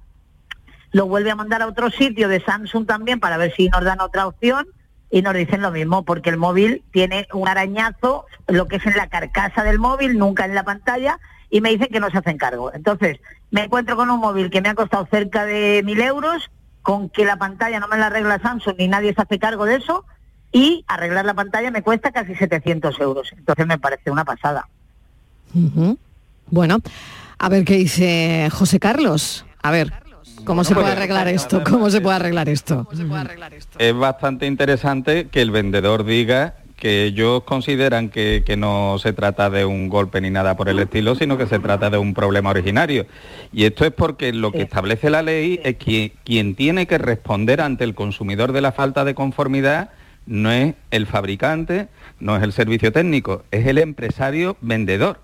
[0.91, 4.01] Lo vuelve a mandar a otro sitio de Samsung también para ver si nos dan
[4.01, 4.67] otra opción
[5.11, 8.97] y nos dicen lo mismo porque el móvil tiene un arañazo, lo que es en
[8.97, 11.21] la carcasa del móvil, nunca en la pantalla,
[11.51, 12.73] y me dicen que no se hacen cargo.
[12.73, 13.19] Entonces,
[13.51, 16.51] me encuentro con un móvil que me ha costado cerca de mil euros,
[16.83, 19.77] con que la pantalla no me la arregla Samsung ni nadie se hace cargo de
[19.77, 20.05] eso,
[20.53, 23.33] y arreglar la pantalla me cuesta casi 700 euros.
[23.37, 24.69] Entonces me parece una pasada.
[26.47, 26.79] Bueno,
[27.39, 29.45] a ver qué dice José Carlos.
[29.63, 29.93] A ver.
[30.45, 31.63] ¿Cómo se puede arreglar esto?
[31.65, 32.89] ¿Cómo se puede arreglar esto?
[33.79, 39.65] Es bastante interesante que el vendedor diga que ellos consideran que, no se trata de
[39.65, 43.07] un golpe ni nada por el estilo, sino que se trata de un problema originario.
[43.53, 47.61] Y esto es porque lo que establece la ley es que quien tiene que responder
[47.61, 49.91] ante el consumidor de la falta de conformidad
[50.27, 55.21] no es el fabricante, no es el servicio técnico, es el empresario vendedor.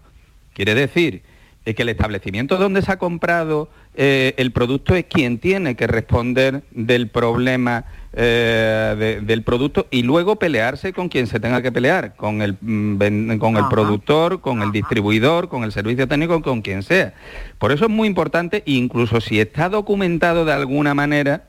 [0.53, 1.23] Quiere decir
[1.65, 6.63] que el establecimiento donde se ha comprado eh, el producto es quien tiene que responder
[6.71, 7.87] del problema
[8.19, 13.37] eh, del producto y luego pelearse con quien se tenga que pelear, con el, mm,
[13.37, 17.13] con el productor, con el distribuidor, con el servicio técnico, con quien sea.
[17.59, 21.45] Por eso es muy importante, incluso si está documentado de alguna manera,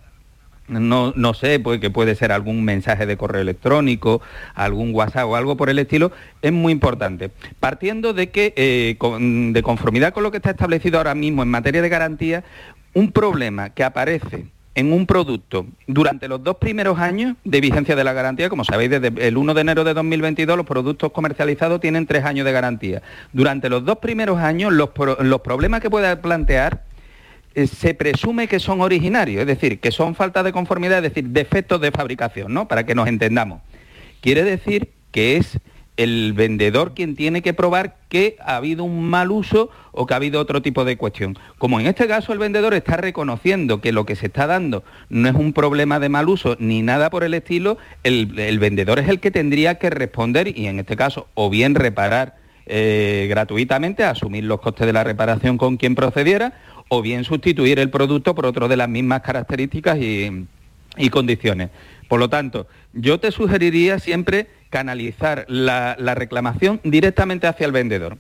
[0.68, 4.22] no, no sé, pues que puede ser algún mensaje de correo electrónico,
[4.53, 6.11] algún WhatsApp o algo por el estilo,
[6.41, 7.32] es muy importante.
[7.61, 11.82] Partiendo de que, eh, de conformidad con lo que está establecido ahora mismo en materia
[11.82, 12.43] de garantía,
[12.93, 14.47] un problema que aparece
[14.78, 18.91] en un producto durante los dos primeros años de vigencia de la garantía, como sabéis,
[18.91, 23.01] desde el 1 de enero de 2022 los productos comercializados tienen tres años de garantía.
[23.34, 24.91] Durante los dos primeros años los,
[25.39, 26.84] problemas que pueda plantear
[27.55, 31.23] eh, se presume que son originarios, es decir, que son falta de conformidad, es decir,
[31.30, 32.67] defectos de fabricación, ¿no?
[32.67, 33.63] Para que nos entendamos.
[34.21, 35.57] Quiere decir que es
[35.97, 40.17] el vendedor quien tiene que probar que ha habido un mal uso o que ha
[40.17, 41.37] habido otro tipo de cuestión.
[41.57, 45.27] Como en este caso el vendedor está reconociendo que lo que se está dando no
[45.27, 48.27] es un problema de mal uso ni nada por el estilo, el,
[48.59, 52.35] vendedor es el que tendría que responder y en este caso o bien reparar
[52.67, 56.53] eh, gratuitamente, asumir los costes de la reparación con quien procediera,
[56.89, 61.69] o bien sustituir el producto por otro de las mismas características y condiciones.
[62.07, 68.18] Por lo tanto, yo te sugeriría siempre canalizar la, reclamación directamente hacia el vendedor.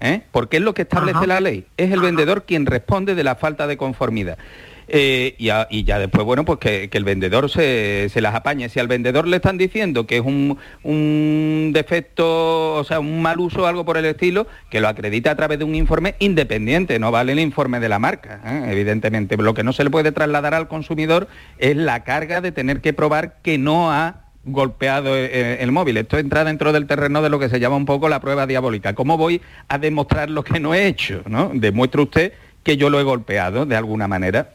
[0.00, 0.22] ¿eh?
[0.30, 1.66] Porque es lo que establece la ley.
[1.76, 4.38] Es el vendedor quien responde de la falta de conformidad.
[4.88, 5.34] eh,
[5.70, 8.68] y, ya después, bueno, pues que, el vendedor se, las apañe.
[8.68, 13.62] Si al vendedor le están diciendo que es un, defecto, o sea, un mal uso
[13.62, 17.10] o algo por el estilo, que lo acredite a través de un informe independiente, no
[17.10, 18.72] vale el informe de la marca, ¿eh?
[18.72, 19.36] evidentemente.
[19.36, 21.28] Lo que no se le puede trasladar al consumidor
[21.58, 25.96] es la carga de tener que probar que no ha golpeado el, móvil.
[25.96, 28.94] Esto entra dentro del terreno de lo que se llama un poco la prueba diabólica.
[28.94, 31.22] ¿Cómo voy a demostrar lo que no he hecho?
[31.26, 31.50] ¿no?
[31.54, 32.32] Demuestre usted
[32.62, 34.50] que yo lo he golpeado de alguna manera.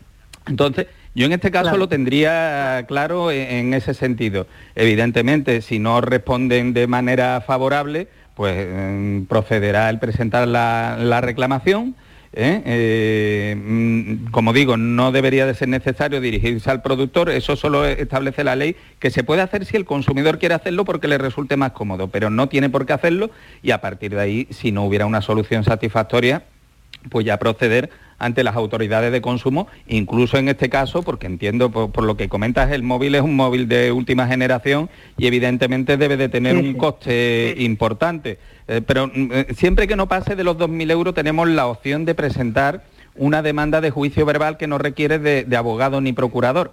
[0.47, 4.45] Entonces, yo en este caso lo tendría claro en, ese sentido.
[4.75, 11.95] Evidentemente, si no responden de manera favorable, pues eh, procederá el presentar la, reclamación.
[12.33, 12.61] ¿Eh?
[12.65, 18.43] Eh, mm, como digo, no debería de ser necesario dirigirse al productor, eso solo establece
[18.43, 21.71] la ley, que se puede hacer si el consumidor quiere hacerlo porque le resulte más
[21.71, 23.29] cómodo, pero no tiene por qué hacerlo
[23.61, 26.43] y a partir de ahí, si no hubiera una solución satisfactoria,
[27.09, 32.03] pues ya proceder ante las autoridades de consumo, incluso en este caso, porque entiendo por,
[32.03, 36.29] lo que comentas, el móvil es un móvil de última generación y evidentemente debe de
[36.29, 38.39] tener un coste importante.
[38.67, 42.05] Eh, pero mm, eh, siempre que no pase de los 2.000 euros tenemos la opción
[42.05, 42.83] de presentar
[43.15, 46.71] una demanda de juicio verbal que no requiere de abogado ni procurador.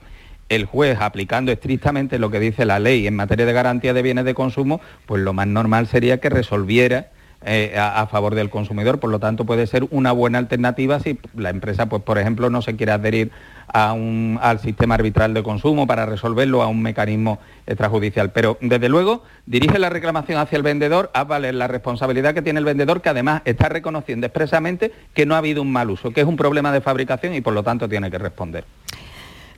[0.50, 4.26] El juez aplicando estrictamente lo que dice la ley en materia de garantía de bienes
[4.26, 7.08] de consumo, pues lo más normal sería que resolviera
[7.46, 8.98] eh, a, favor del consumidor.
[8.98, 12.62] Por lo tanto, puede ser una buena alternativa si la empresa, pues, por ejemplo, no
[12.62, 13.30] se quiere adherir
[13.68, 18.32] a un, al sistema arbitral de consumo para resolverlo a un mecanismo extrajudicial.
[18.32, 22.60] Pero, desde luego, dirige la reclamación hacia el vendedor, a valer la responsabilidad que tiene
[22.60, 26.22] el vendedor, que además está reconociendo expresamente que no ha habido un mal uso, que
[26.22, 28.64] es un problema de fabricación y, por lo tanto, tiene que responder.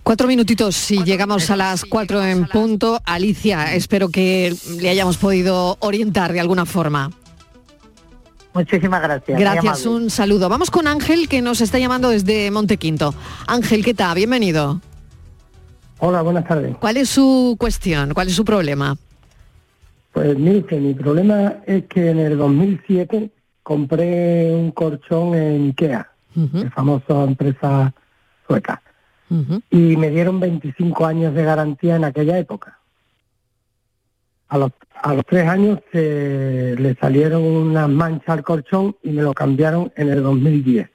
[0.02, 3.00] Cuatro minutitos, si llegamos a las cuatro en punto.
[3.04, 7.10] Alicia, espero que le hayamos podido orientar de alguna forma.
[8.56, 9.38] Muchísimas gracias.
[9.38, 10.48] Gracias, un saludo.
[10.48, 13.14] Vamos con Ángel que nos está llamando desde Montequinto.
[13.46, 14.14] Ángel, ¿qué tal?
[14.14, 14.80] Bienvenido.
[15.98, 16.74] Hola, buenas tardes.
[16.80, 18.14] ¿Cuál es su cuestión?
[18.14, 18.96] ¿Cuál es su problema?
[20.12, 23.30] Pues mire, mi problema es que en el 2007
[23.62, 27.92] compré un colchón en Ikea, la famosa empresa
[28.48, 28.80] sueca,
[29.70, 32.75] y me dieron 25 años de garantía en aquella época.
[34.48, 34.70] A los,
[35.02, 39.92] a los tres años se le salieron unas manchas al colchón y me lo cambiaron
[39.96, 40.88] en el 2010.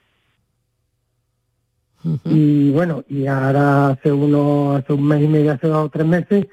[2.26, 6.06] Y bueno, y ahora hace uno, hace un mes y medio, hace dos o tres
[6.06, 6.48] meses,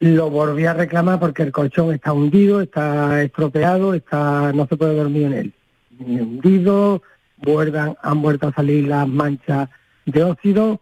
[0.00, 4.96] lo volví a reclamar porque el colchón está hundido, está estropeado, está, no se puede
[4.96, 5.54] dormir en él.
[6.00, 7.02] Hundido,
[7.36, 9.68] vuelvan, han vuelto a salir las manchas
[10.06, 10.80] de óxido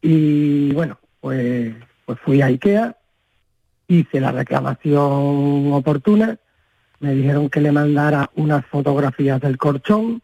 [0.00, 1.74] y bueno, pues,
[2.06, 2.96] pues fui a Ikea,
[4.00, 6.38] hice la reclamación oportuna,
[7.00, 10.22] me dijeron que le mandara unas fotografías del colchón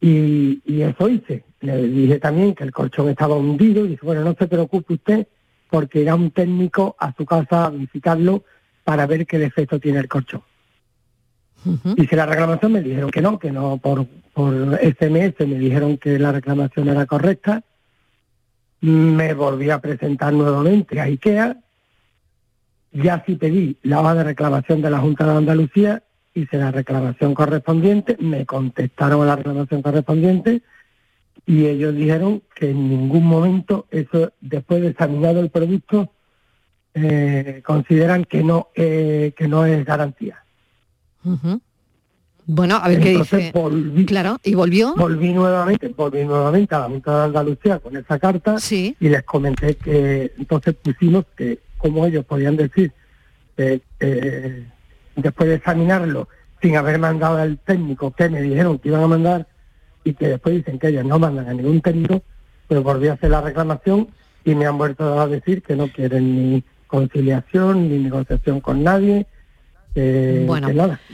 [0.00, 1.44] y, eso hice.
[1.60, 5.26] Le dije también que el colchón estaba hundido y dice, bueno, no se preocupe usted
[5.70, 8.44] porque irá un técnico a su casa a visitarlo
[8.84, 10.42] para ver qué defecto tiene el colchón.
[11.96, 16.18] Hice la reclamación, me dijeron que no, que no por, por SMS me dijeron que
[16.18, 17.64] la reclamación era correcta.
[18.80, 21.56] Me volví a presentar nuevamente a IKEA
[23.02, 26.02] ya sí pedí la hoja de reclamación de la Junta de Andalucía,
[26.34, 30.62] hice la reclamación correspondiente, me contestaron a la reclamación correspondiente
[31.46, 36.10] y ellos dijeron que en ningún momento eso, después de examinado el producto,
[36.94, 40.42] eh, consideran que no eh, que no es garantía.
[42.46, 43.52] Bueno, a ver qué dice.
[44.06, 44.94] claro, y volvió.
[44.94, 48.96] Volví nuevamente, volví nuevamente a la Junta de Andalucía con esa carta sí.
[49.00, 52.92] y les comenté que entonces pusimos que como ellos podían decir,
[53.56, 53.80] eh,
[55.14, 56.28] después de examinarlo,
[56.60, 59.46] sin haber mandado al técnico que me dijeron que iban a mandar
[60.04, 62.22] y que después dicen que ellos no mandan a ningún técnico,
[62.66, 64.08] pues volví a hacer la reclamación
[64.44, 69.26] y me han vuelto a decir que no quieren ni conciliación ni negociación con nadie,
[70.46, 70.68] bueno,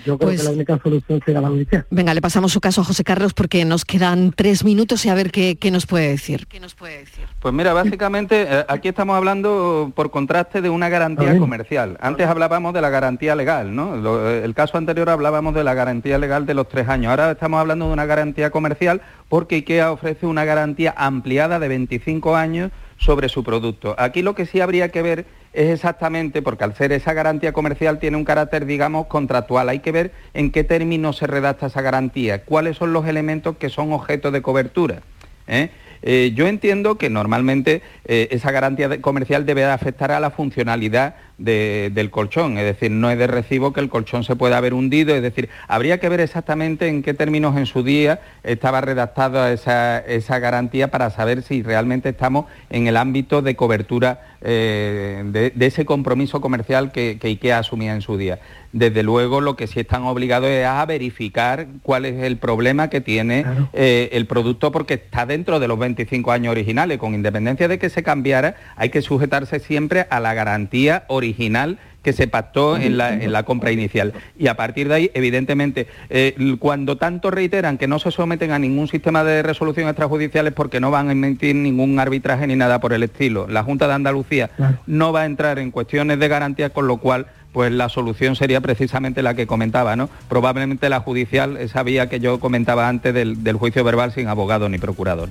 [0.04, 1.86] yo creo que pues la única solución será la judicial.
[1.90, 5.14] Venga, le pasamos su caso a José Carlos porque nos quedan tres minutos y a
[5.14, 6.46] ver qué, nos puede decir.
[6.48, 7.11] ¿Qué nos puede decir?
[7.42, 11.98] Pues mira, básicamente eh, aquí estamos hablando por contraste de una garantía comercial.
[12.00, 14.28] Antes hablábamos de la garantía legal, ¿no?
[14.28, 17.10] Eh, el caso anterior hablábamos de la garantía legal de los tres años.
[17.10, 22.36] Ahora estamos hablando de una garantía comercial porque IKEA ofrece una garantía ampliada de 25
[22.36, 23.96] años sobre su producto.
[23.98, 27.98] Aquí lo que sí habría que ver es exactamente, porque al ser esa garantía comercial
[27.98, 32.44] tiene un carácter, digamos, contractual, hay que ver en qué términos se redacta esa garantía,
[32.44, 35.02] cuáles son los elementos que son objeto de cobertura.
[35.48, 35.70] ¿eh?
[36.02, 42.10] Eh, yo entiendo que normalmente eh, esa garantía comercial debe afectar a la funcionalidad del
[42.10, 45.22] colchón, es decir, no es de recibo que el colchón se pueda haber hundido, es
[45.22, 50.92] decir, habría que ver exactamente en qué términos en su día estaba redactada esa, garantía
[50.92, 56.92] para saber si realmente estamos en el ámbito de cobertura eh, de, ese compromiso comercial
[56.92, 58.38] que, que IKEA asumía en su día
[58.72, 63.00] desde luego lo que sí están obligados es a verificar cuál es el problema que
[63.00, 66.98] tiene eh, el producto porque está dentro de los 25 años originales.
[66.98, 72.12] Con independencia de que se cambiara, hay que sujetarse siempre a la garantía original que
[72.12, 74.12] se pactó en la, compra inicial.
[74.38, 78.58] Y a partir de ahí, evidentemente, eh, cuando tanto reiteran que no se someten a
[78.58, 82.80] ningún sistema de resolución extrajudicial es porque no van a emitir ningún arbitraje ni nada
[82.80, 83.46] por el estilo.
[83.48, 84.50] La Junta de Andalucía
[84.86, 88.60] no va a entrar en cuestiones de garantía, con lo cual pues la solución sería
[88.60, 90.08] precisamente la que comentaba, ¿no?
[90.28, 94.78] Probablemente la judicial, esa vía que yo comentaba antes del, juicio verbal sin abogado ni
[94.78, 95.28] procurador.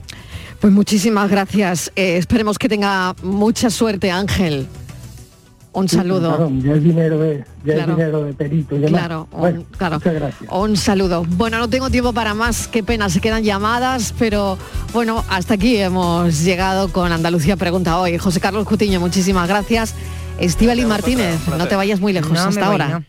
[0.59, 1.91] Pues muchísimas gracias.
[1.95, 4.67] Eh, esperemos que tenga mucha suerte, Ángel.
[5.73, 6.51] Un saludo.
[6.61, 8.75] ya es dinero de, ya dinero de perito.
[8.87, 9.95] claro, un, claro.
[9.95, 10.51] Muchas gracias.
[10.51, 11.25] Un saludo.
[11.25, 14.57] Bueno, no tengo tiempo para más, qué pena, se quedan llamadas, pero
[14.91, 18.17] bueno, hasta aquí hemos llegado con Andalucía Pregunta hoy.
[18.17, 19.95] José Carlos Cutiño, muchísimas gracias.
[20.41, 23.03] Estivali Martínez, no te vayas muy lejos hasta ahora.